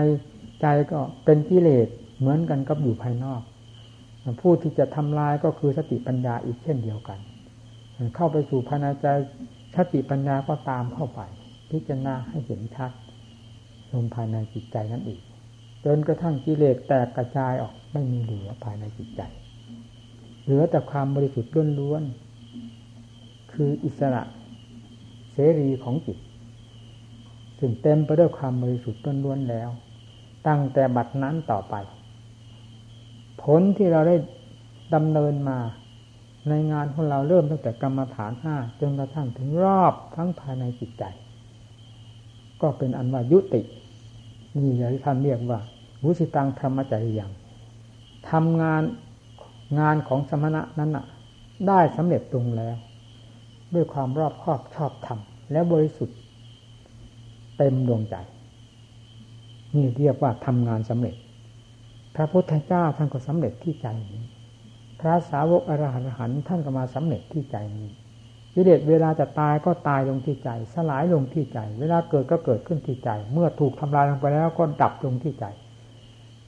[0.61, 1.87] ใจก็เป็นกิเลส
[2.19, 3.41] เหมือนกันกับอยู่ภายนอก
[4.41, 7.19] ผู้ที่จะทำลายก็คือสติปัญญาอีกเช่นเดียวกัน
[8.15, 9.07] เข้าไปสู่ภายในใจ
[9.75, 11.21] สติปัญญาก็ตามเข้าไป
[11.71, 12.91] พิจารณาให้เห็นชัด
[13.91, 15.19] ลงภายในจิตใจนั่นเอง
[15.85, 19.21] จนกระทั่งกิเลสแตกกระจายออกไม่มีเหลือภายในจิตใจ
[20.43, 24.23] เหลือแต่ความบริสุทธิ์ล้วนๆคืออิสระ
[25.33, 26.17] เสรีของจิต
[27.59, 29.69] ซึ่งเต็มไปด้วยความบริสุทธิ์ล้วนแล้ว
[30.47, 31.75] ตั้งแต่บัดนั้นต่อไป
[33.43, 34.15] ผลที่เราได้
[34.95, 35.59] ดำเนินมา
[36.49, 41.03] ในงานของเราเริ่มตั้งแต่กรรมฐานห้าจนกระทั่งถึงรอบทั้งภายในจิตใจ
[42.61, 43.61] ก็เป็นอันว่ายุติ
[44.55, 45.59] นี่อย่างที่ท่านเรียกว่า
[46.03, 47.31] วุสิตังธรรมจริยัง
[48.29, 48.83] ทำงาน
[49.79, 51.05] งานของสมณะนั้นน่ะ
[51.67, 52.75] ได้สำเร็จตรงแล้ว
[53.73, 55.19] ด้วยความรอบคอบชอบธรรม
[55.51, 56.17] และบริสุทธิ์
[57.57, 58.15] เต็มดวงใจ
[59.75, 61.15] นี่เรียกว่าทำงานสำเร็จ
[62.15, 64.23] พระพุทธเจ้าท่านก็สำเร็จที่ใจนี้
[64.99, 65.83] พระสาวกอร
[66.17, 67.89] หันต์ท่านก็มาสำเร็จที่ใจนี้
[68.59, 75.45] กิเลสเวลาจะตายก็ตายลงที่ใจ สลายลงที่ใจ เวลาเกิดก็เกิดขึ้นที่ใจ เมื่อถูกทำลายลงไปแล้วก็ดับลงที่ใจ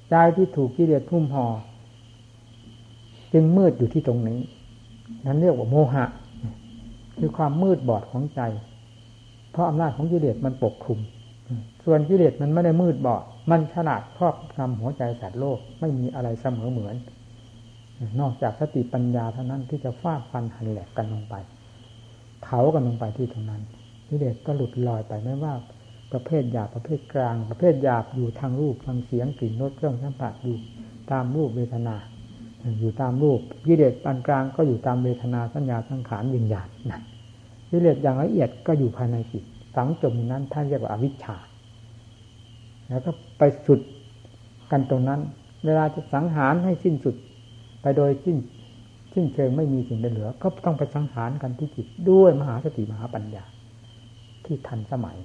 [0.10, 1.46] ใจที่ถูกกิเลสทุ่มห่อ
[3.34, 4.40] จึงมืดอยู่ที่ตรงนี้
[5.26, 6.06] นั้นเรียกว่าโมหะ
[7.18, 8.42] คือความมืดบอดของใจ
[9.52, 11.00] เพราะอำนาจของกิเลสมันปกคลุม
[11.86, 16.96] ส่วนกิเลสมันไม่ได้มืดบอด มันขนาดครอบงำหัวใจสัตว์โลกไม่มีอะไรเสมอเหมือน
[18.20, 21.36] นอกจากสติปัญญาเท่านั้นที่จะฟาดฟันหันแหลกกันลงไป
[22.42, 23.62] เผากันลงไปที่ตรงนั้น
[24.08, 25.54] กิเลสก็หลุดลอยไปไม่ว่า
[26.12, 30.58] ประเภทหยาบประเภทกลาง ประเภทหยาบอยู่ทางรูปทางเสียงกลิ่นรสเครื่องสัมผัสอยู่
[31.12, 31.96] ตามรูปเวทนา
[32.80, 37.02] อยู่ตามรูปกิเลสปานกลางก็อยู่ตามเวทนาสัญญาสังขารวิญญาณนั่น
[37.70, 39.44] กิเลสอย่างละเอียดก็อยู่ภายในจิต
[39.76, 41.38] ฝังจมนั้นท่านเรียกว่าอวิชชา
[42.90, 43.80] แล้วก็ไปสุด
[44.72, 45.20] กันตรงนั้น
[45.66, 47.16] เวลาจะสังหารให้สิ้นสุด
[47.82, 48.38] ไปโดยสิ้น
[49.14, 53.44] สิ้นเชิงไม่มีสิ่งใดเหลือ ก็ต้องไปสังหารกันที่จิตด้วยมหาสติมหาปัญญา
[54.46, 55.18] ที่ทันสมัย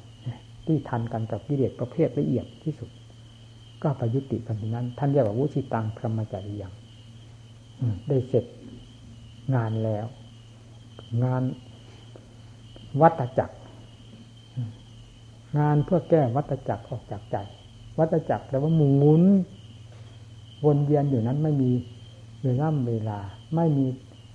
[0.67, 2.91] ที่ทันกันกับกิเลสประเภทละเอียดที่สุด
[3.83, 6.73] ก็ไปยุติกันที่นั้น ท่านเรียกว่าวุชิตังพรหมจริยัง
[8.09, 8.45] ได้เสร็จ
[9.55, 10.07] งานแล้ว
[11.25, 11.43] งาน
[13.01, 13.57] วัตจักร
[15.59, 17.37] งานเพื่อแก้วัตจักรออกจากใจ
[17.99, 19.23] วัตจักรแปลว่าหมุน
[20.65, 21.71] วนเวียนอยู่นั้นไม่มี
[22.45, 23.19] เวลาเวลา
[23.57, 23.87] ไม่มี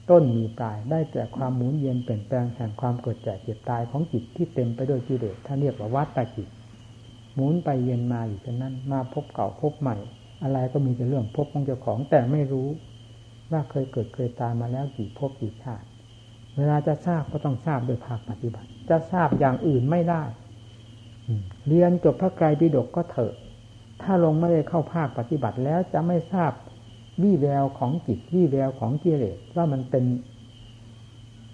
[0.09, 6.47] ต้นมีปลาย ได้แต่ความหมุนเวียนเปลี่ยนแปลงแห่งความเกิดแก่เจ็บตายของจิตที่เต็มไปด้วยกิเลสท่านเรียกว่าวัตจิต
[7.35, 9.97] หมุนไปเวียนมาอยู่เช่นนั้น มาพบเก่าพบใหม่
[10.43, 12.67] อะไรก็มีแต่เรื่องพบของเจ้าของแต่ไม่รู้
[13.51, 15.87] ว่าเคยเกิดเคยตายมาแล้วกี่ภพกี่ชาติ
[16.57, 20.23] เวลาจะทราบก็ต้องทราบโดยภาคปฏิบัติ จะทราบอย่างอื่นไม่ได้
[21.67, 23.33] เรียนจบพระไกรปิฎกก็เถอะ
[24.01, 26.51] ถ้าลงไม่ได้เข้าภาคปฏิบัติแล้วจะไม่ทราบ
[27.23, 30.05] วี่แววของจิตวี่แววของกิเลสว่ามันเป็น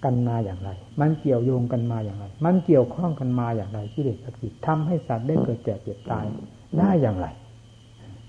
[0.04, 6.24] กันมาอย่างไร มันเกี่ยวโยงกันมาอย่างไร มันเกี่ยวข้องกันมาอย่างไรกิเลสกับจิตทำให้สัตว์ได้เกิดแก่เจ็บตาย
[6.78, 7.26] ได้อย่างไร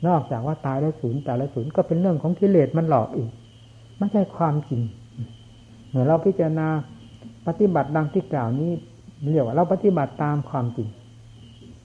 [0.07, 3.31] นอกจากว่าตายแล้วสูญตายแล้วสูญก็เป็นเรื่องของกิเลสมันหลอกอีก
[3.97, 4.81] ไม่ใช่ความจริง
[5.89, 6.67] เมื่อเราพิจารณา
[7.47, 8.71] ปฏิบัติดังที่กล่าวนี้
[9.31, 10.89] เรียกว่าเราปฏิบัติตามความจริง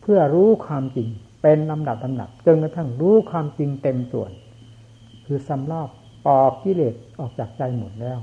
[0.03, 1.09] เพื่อรู้ความจริง
[1.42, 4.30] เป็นลำดับลำดับจนกระทั่งรู้ความจริงเต็มส่วน
[5.33, 5.89] คือสำรอบ
[6.26, 8.18] ปอกกิเลสออกจากใจหมดแล้ว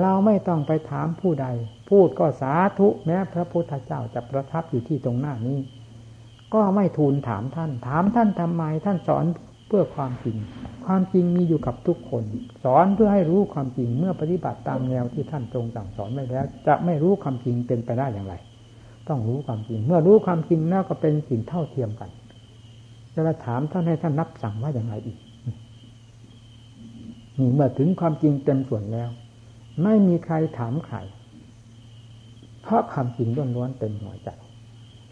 [0.00, 1.46] เราไม่ต้องไปถามผู้ใด
[1.90, 5.58] พูดก็สาธุแม้พระพุทธเจ้าจะประทับอยู่ที่ตรงหน้านี้
[6.54, 9.24] ก็ไม่ทูลถามท่าน ถามท่านทำไมท่านสอน
[9.68, 10.36] เพื่อความจริง
[10.86, 12.24] ความจริงมีอยู่กับทุกคน
[12.64, 18.34] สอนเพื่อให้รู้ความจริงเมื่อปฏิบัติตามแนวที่ท่านทรงสั่งสอนไว้แล้ว จะไม่รู้ความจริงเป็นไปได้อย่างไร
[19.08, 22.10] ต้องรู้ความจริง เมื่อรู้ความจริงแล้วก็เป็นสิ่งเท่าเทียมกัน
[23.14, 25.18] จะมาถามท่านให้ท่านนับสั่งว่าอย่างไรอีก
[27.38, 29.08] นี่เมื่อถึงความจริงเต็มส่วนแล้ว
[29.82, 30.96] ไม่มีใครถามใคร
[32.62, 34.28] เพราะความจริงล้วนๆเต็มหัวใจ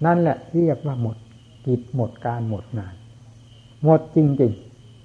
[0.04, 1.16] นั่นแหละเรียกว่าหมด
[1.66, 2.94] กิจหมดการหมดงาน
[3.84, 4.52] หมดจริง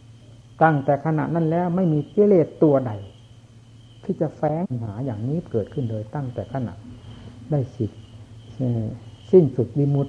[0.04, 2.92] ๆ ตั้งแต่ขณะนั้นแล้วไม่มีกิเลสตัวใด
[4.04, 6.74] ที่จะแฝงหาอย่างนี้เกิดขึ้นเลยตั้งแต่ขณะ
[7.52, 8.02] ได้สิทธิ์
[9.32, 10.08] สิ้นสุดวิมุต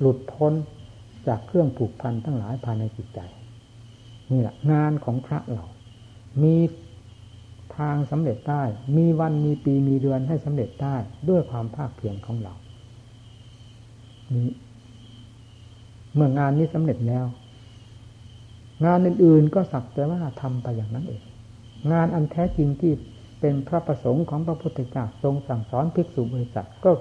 [0.00, 0.52] หลุดพ้น
[1.26, 3.20] จากเครื่องผูกพันทั้งหลายภายในจิตใจ
[4.30, 5.64] นี่แหละงานของพระเรา
[6.42, 6.54] มี
[7.76, 8.62] ทางสำเร็จได้
[8.96, 10.96] มีวันมีปีมีเดือนให้สำเร็จได้
[11.28, 12.54] ด้วยความภาคเพียรของเรา
[14.34, 14.50] นี่
[16.14, 17.26] เมื่องานนี้สำเร็จแล้ว
[18.84, 21.22] งานอื่นๆก็สักแต่ว่าทำไปอย่างนั้นเอง
[21.92, 22.92] งานอันแท้จริงที่
[23.40, 26.92] เป็นพระประสงค์ของพระพุทธเจ้าทรงสั่งสอนภิกษุบริษัทก็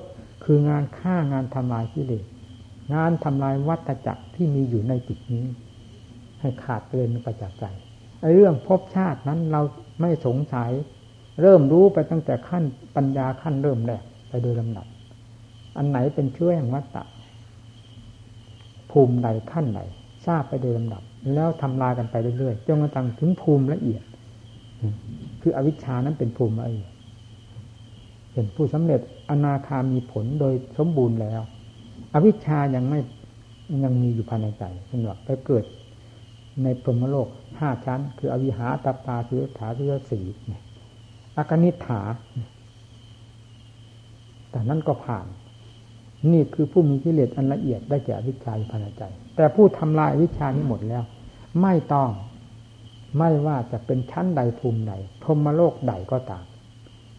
[0.44, 2.26] คืองานฆ่างานทำลายกิเลส
[2.94, 5.46] งานทำลายวัฏจักรที่มีอยู่ในจิตนี้
[6.40, 7.66] ให้ขาดเกลื่อนไปจากใจ
[8.36, 9.62] เรื่องภพชาตินั้นเรา
[10.02, 10.72] ไม่สงสัย
[11.42, 12.64] เริ่มรู้ไปตั้งแต่ขั้น
[12.96, 14.86] ปัญญาขั้นเริ่มแรกไปโดยลำดับ
[15.78, 17.04] อันไหนเป็นเชื้อแห่งวัฏฏะ
[18.92, 19.82] ภูมิใดขั้นใด
[20.26, 21.04] ทราบไปโดยลำดับ
[21.34, 24.04] แล้วทำลายกันไปเรื่อยๆจนกระทั่งถึงภูมิละเอียด
[25.42, 26.92] คืออวิชชานั้นเป็นภูมิละเอียด
[28.34, 31.42] เห็นผู้สำเร็จอนาคามีผลโดยสมบูรณ์แล้ว
[32.14, 33.00] อวิชชายังไม่
[33.84, 35.64] ยังมีอยู่ภายในใจเห็นว่าไปเกิด
[36.64, 37.28] ในพรหมโลก
[37.60, 40.20] ห้าชั้น คืออวิหาตาปาสุถาสุสี
[41.38, 42.02] อากนิฐา
[44.50, 45.28] แต่นั่นก็ผ่าน
[46.32, 49.04] นี่คือผู้มีกิเลสอันละเอียดได้แก่วิชาภายในใจ
[49.36, 51.04] แต่ผู้ทำลายวิชานี้หมดแล้ว
[51.62, 52.10] ไม่ต้อง
[53.18, 56.44] ไม่ว่าจะเป็นชั้นใดภูมิใดพรหมโลกใดก็ตาม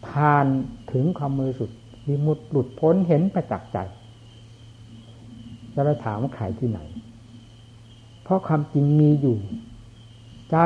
[0.07, 0.45] ผ่าน
[0.91, 1.69] ถึงความมือสุด
[2.07, 3.77] มีมุดหลุดพ้นเห็นประจักษ์ใจ
[5.73, 6.79] จะไปถามว่าใครที่ไหน
[8.25, 9.37] เพราะความจริงมีอยู่
[10.51, 10.57] ใจ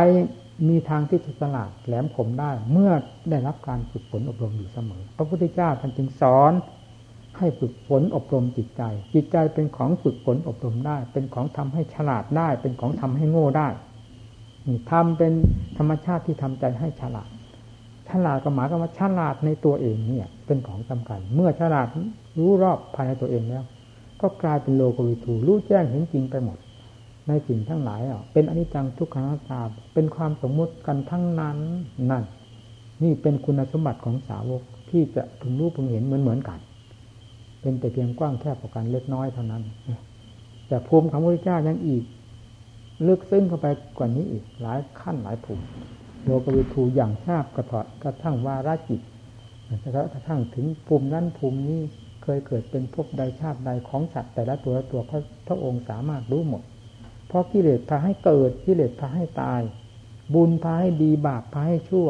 [0.67, 2.91] มีทางที่จะสลาดแหลมคมได้ เมื่อ
[3.29, 6.53] ได้รับการฝึกฝนอบรมอยู่เสมอ พระพุทธเจ้าท่านจึงสอน
[7.37, 8.81] ให้ฝึกฝนอบรมจิตใจ
[9.13, 13.67] จิตใจเป็นของฝึกฝนอบรมได้ เป็นของทำให้ฉลาดได้ เป็นของทำให้โง่ได้
[14.91, 15.31] ทำเป็น
[15.77, 17.29] ธรรมชาติที่ทำใจให้ฉลาด
[18.09, 21.87] ฉลาดก็หมายความว่าฉลาดในตัวเองเนี่ย เป็นของสำคัญ เมื่อฉลาด
[22.37, 23.63] รู้รอบภายในตัวเองแล้ว
[24.21, 26.57] ก็กลายเป็นโลกวิถูรู้แจ้งเห็นจริงไปหมด
[27.29, 29.61] ในสิ่งทั้งหลายอะเป็นอนิจจังทุกขังตา
[29.93, 31.57] เป็นความสมมุติกันทั้งนั้น
[32.11, 32.23] นั่น
[33.03, 36.59] นี่เป็นคุณสมบัติของสาวกที่จะพึงรู้พึงเห็นเหมือนเหมือนกัน
[37.61, 39.63] เป็นแต่เพียงกว้างแคบกว่ากันเล็กน้อยเท่านั้น
[40.67, 42.03] แต่ภูมิของพระเจ้ายังอีก
[43.07, 43.67] ลึกซึ้งเข้าไป
[43.97, 45.63] กว่านี้อีก หลายขั้นหลายภูมิ
[46.23, 49.01] โลกวิทูอย่างทราบกระถอดกระทั่งวาระจิต
[50.13, 51.81] กระทั่งถึงภูมินั้นภูมินี้
[52.23, 55.01] เคยเกิดเป็นภพใดชาติใดของสัตว์แต่ละตัวตัว
[55.47, 56.63] พระองค์สามารถรู้หมด
[57.29, 59.61] เพราะกิเลสพาให้เกิดกิเลสพาให้ตาย
[60.33, 62.07] บุญพาให้ดีบาปพาให้ชั่ว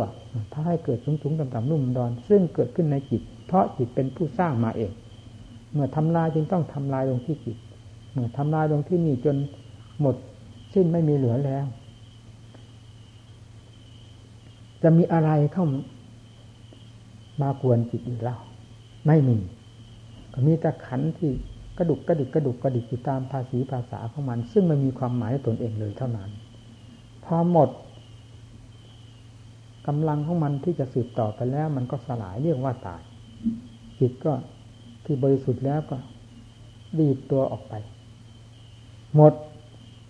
[0.53, 4.91] พาให้เกิดสูงสูงต่ำต่ำนุ่มดอน ซึ่งเกิดขึ้นในจิต เพราะจิตเป็นผู้สร้างมาเอง
[5.71, 7.57] เมื่อทำลายจึงต้องทำลายลงที่จิต
[8.11, 9.35] เมื่อทำลายลงที่นี่จน
[10.01, 10.15] หมด
[10.73, 11.65] สิ้นไม่มีเหลือแล้ว
[14.83, 15.65] จะมีอะไรเข้า
[17.41, 18.39] มากวนจิตอีกแล้ว
[19.07, 19.37] ไม่มี
[20.33, 21.31] ก็มีแต่ขันที่
[21.79, 26.29] กระดุกกระดิกกระดุกกระดิกอยู่ตามภาษีภาษาของมัน ซึ่งไม่มีความหมายตนเองเลยเท่านั้น
[27.25, 27.69] พอหมด
[29.87, 33.01] กำลังของมันที่จะสืบต่อไปแล้ว มันก็สลายเรียกว่าตาย
[33.99, 34.33] จิตก็
[35.05, 35.97] ที่บริสุทธิ์แล้วก็
[36.99, 37.73] รีบตัวออกไป
[39.15, 39.33] หมด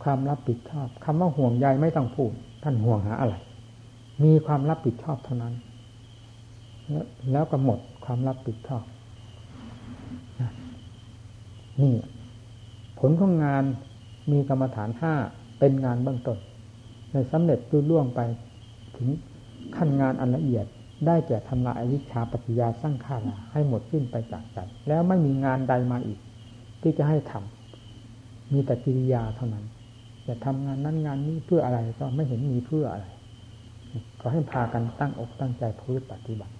[0.03, 2.31] ความรับผิดชอบคำว่าห่วงใยไม่ต้องพูด
[2.63, 3.35] ท่านห่วงหาอะไร
[4.23, 5.53] มีความรับผิดชอบเท่านั้น
[7.31, 8.83] แล้วก็หมดความรับผิดชอบ
[11.81, 11.95] นี่
[12.99, 13.63] ผลของงาน
[14.31, 15.13] มีกรรมฐานห้า
[15.59, 16.37] เป็นงานเบื้องต้น
[17.13, 18.21] ในสำเร็จรุ่ล่วงไป
[18.97, 19.09] ถึง
[19.75, 20.65] ขั้นงานอันละเอียด
[21.07, 24.57] ได้แก่ทำลายอวิชชาปฏิยาสร้างขาราให้หมดสิ้นไปจากใจ
[24.87, 26.19] แล้วไม่มีงานใดมาอีก
[26.81, 29.65] ที่จะให้ทำมีแต่กิริยาเท่านั้น
[30.27, 33.05] จะทำงานนั้นงานนี้เพื่ออะไรก็ไม่เห็นมีเพื่ออะไร
[34.21, 36.53] ก็ให้พากันตั้งอกตั้งใจพูดปฏิบัติ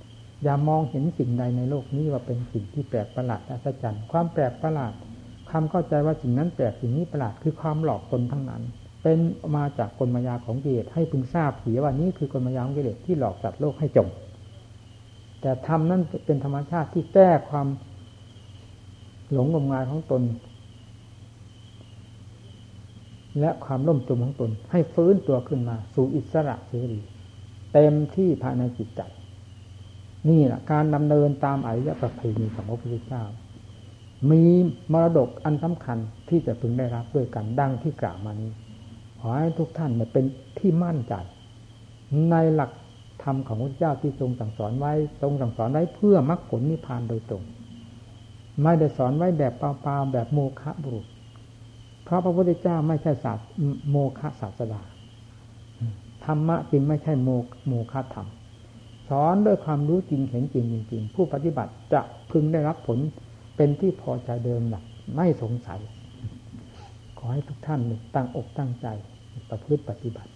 [0.43, 4.93] อย่ามองเห็นสิ่งใดในโลกนี้ว่าเป็นสิ่งที่แปลกประหลาดอัศจรรย์ความแปลกประหลาด
[5.49, 8.63] ความเข้าใจว่าสิ่งนั้นแปลกสิ่งนี้ประหลาดคือความหลอกคนทั้งนั้น
[9.03, 9.19] เป็น
[9.55, 14.07] มาจากกลมายาของกิเลสให้พึงทราบเสียว่านี้คือกลมายาของกิเลสที่หลอกสัตว์โลกให้จม
[15.41, 17.67] แต่ธรรมนั้นเป็นธรรมชาติที่แก้ความ
[19.33, 20.23] หลงงมงายของตน
[23.39, 26.99] และความล่มจมของตน ให้ฟื้นตัวขึ้นมา สู่อิสระเสรี
[27.73, 29.01] เต็มที่ภายในจิตใจ
[30.29, 33.23] นี่แหละการดำเนินตามอริยประเพณีของพระพุทธเจ้า
[34.31, 34.43] มี
[34.93, 35.97] มรดกอันสำคัญ
[36.29, 38.51] ที่จะพึงได้รับด้วยกันดังที่กล่าวมานี้
[39.19, 40.25] ขอให้ทุกท่านเป็น
[40.59, 41.13] ที่มั่นใจ
[42.31, 42.71] ในหลัก
[43.23, 47.43] ธรรมของพระเจ้าที่ทรงสั่งสอนไว้ทรงสั่งสอนไว้เพื่อมรรคผลนิพพานโดยตรง
[48.63, 51.07] ไม่ได้สอนไว้แบบเปล่าๆแบบโมฆะบุรุษ
[52.03, 53.47] เพราะพระพุทธเจ้าไม่ใช่ศาสตร์
[53.89, 54.81] โมฆะศาสดา
[56.25, 57.29] ธรรมะจริงไม่ใช่โม
[57.67, 58.27] โมฆะธรรม
[59.09, 62.01] สอนด้วยความรู้จริงเห็นจริงจริง ผู้ปฏิบัติจะ
[62.31, 62.99] พึงได้รับผล
[63.61, 64.83] เป็นที่พอใจเดิมหลัก
[65.15, 65.79] ไม่สงสัย
[67.17, 67.79] ขอให้ทุกท่าน
[68.15, 68.87] ตั้งอกตั้งใจ
[69.49, 70.31] ประพฤติปฏิบัติ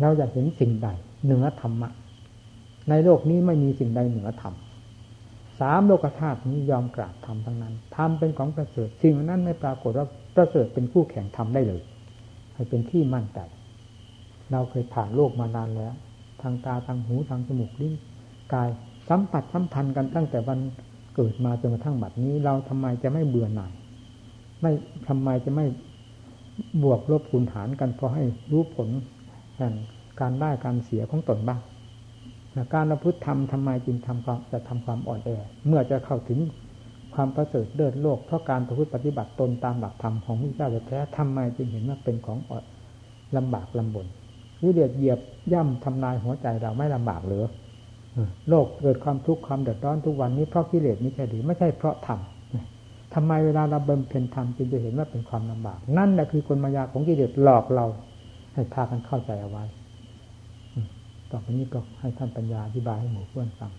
[0.00, 0.88] เราอยากเห็นสิ่งใด
[1.24, 1.88] เหนือธรรมะ
[2.90, 4.54] ในโลกนี้ไม่มีสิ่งใดเหนือธรรม
[5.60, 10.06] สามโลกธาตุนี้ยอมกราบธรรมทั้งนั้นธรรมเป็นของประเสริฐสิ่งนั้นไม่ปรากฏว่า
[10.36, 11.82] ประเสริฐเป็นคู่แข่งธรรมได้เลย
[12.54, 13.38] ให้เป็นที่มั่นใจ
[14.52, 15.94] เราเคยผ่านโลกมานานแล้ว
[16.42, 17.94] ทางตาทางหูทางจมูกลิ้น
[18.52, 18.68] กาย
[19.08, 20.58] สัมผัสสัมพันธ์กันตั้งแต่วัน
[21.16, 23.72] เกิดมาจนกระทั่งบัดนี้ เราทำไมจะไม่เบื่อหน่าย
[24.60, 24.72] ไม่
[25.08, 25.66] ทำไมจะไม่
[26.82, 28.88] บวกลบคูณหารกันพอให้รู้ผล
[29.56, 29.72] แห่ง
[30.20, 31.60] การได้การเสียของตนบ้าง
[32.74, 35.30] การประพฤติธรรมทำไมจึงทำความจะทำความอ่อนแอ
[35.66, 36.38] เมื่อจะเข้าถึง
[37.14, 42.64] ความประเสริฐเดินโลกเพราะการประพฤติปฏิบัติตนตามหลักธรรมของพระเจ้าแท้ทำไมจึงเห็นว่าเป็นของอ่อน
[43.36, 44.06] ลำบากลำบน
[44.62, 45.18] วิเดียดเหยียบ
[45.52, 47.44] ย่ำทำลายหัวใจเราไม่ลำบากหรือ
[48.48, 52.20] โลกเกิดความทุกข์ความเดือดร้อนทุกวันนี้เพราะกิเลสไม่ใช่หรือไม่ใช่เพราะธรรม
[53.14, 57.86] ทำไมเวลาเราเบิ่มเพ็นธรรมจึงจะเห็นว่าเป็นความลำบาก นั่นแหละคือกลมายาของกิเลสหลอกเรา
[58.54, 59.64] ให้พากันเข้าใจเอาไว้
[61.30, 63.72] ต่อไปนี้ก็ให้ท่านปัญญาอธิบายให้หมู่เพื่อนฟัง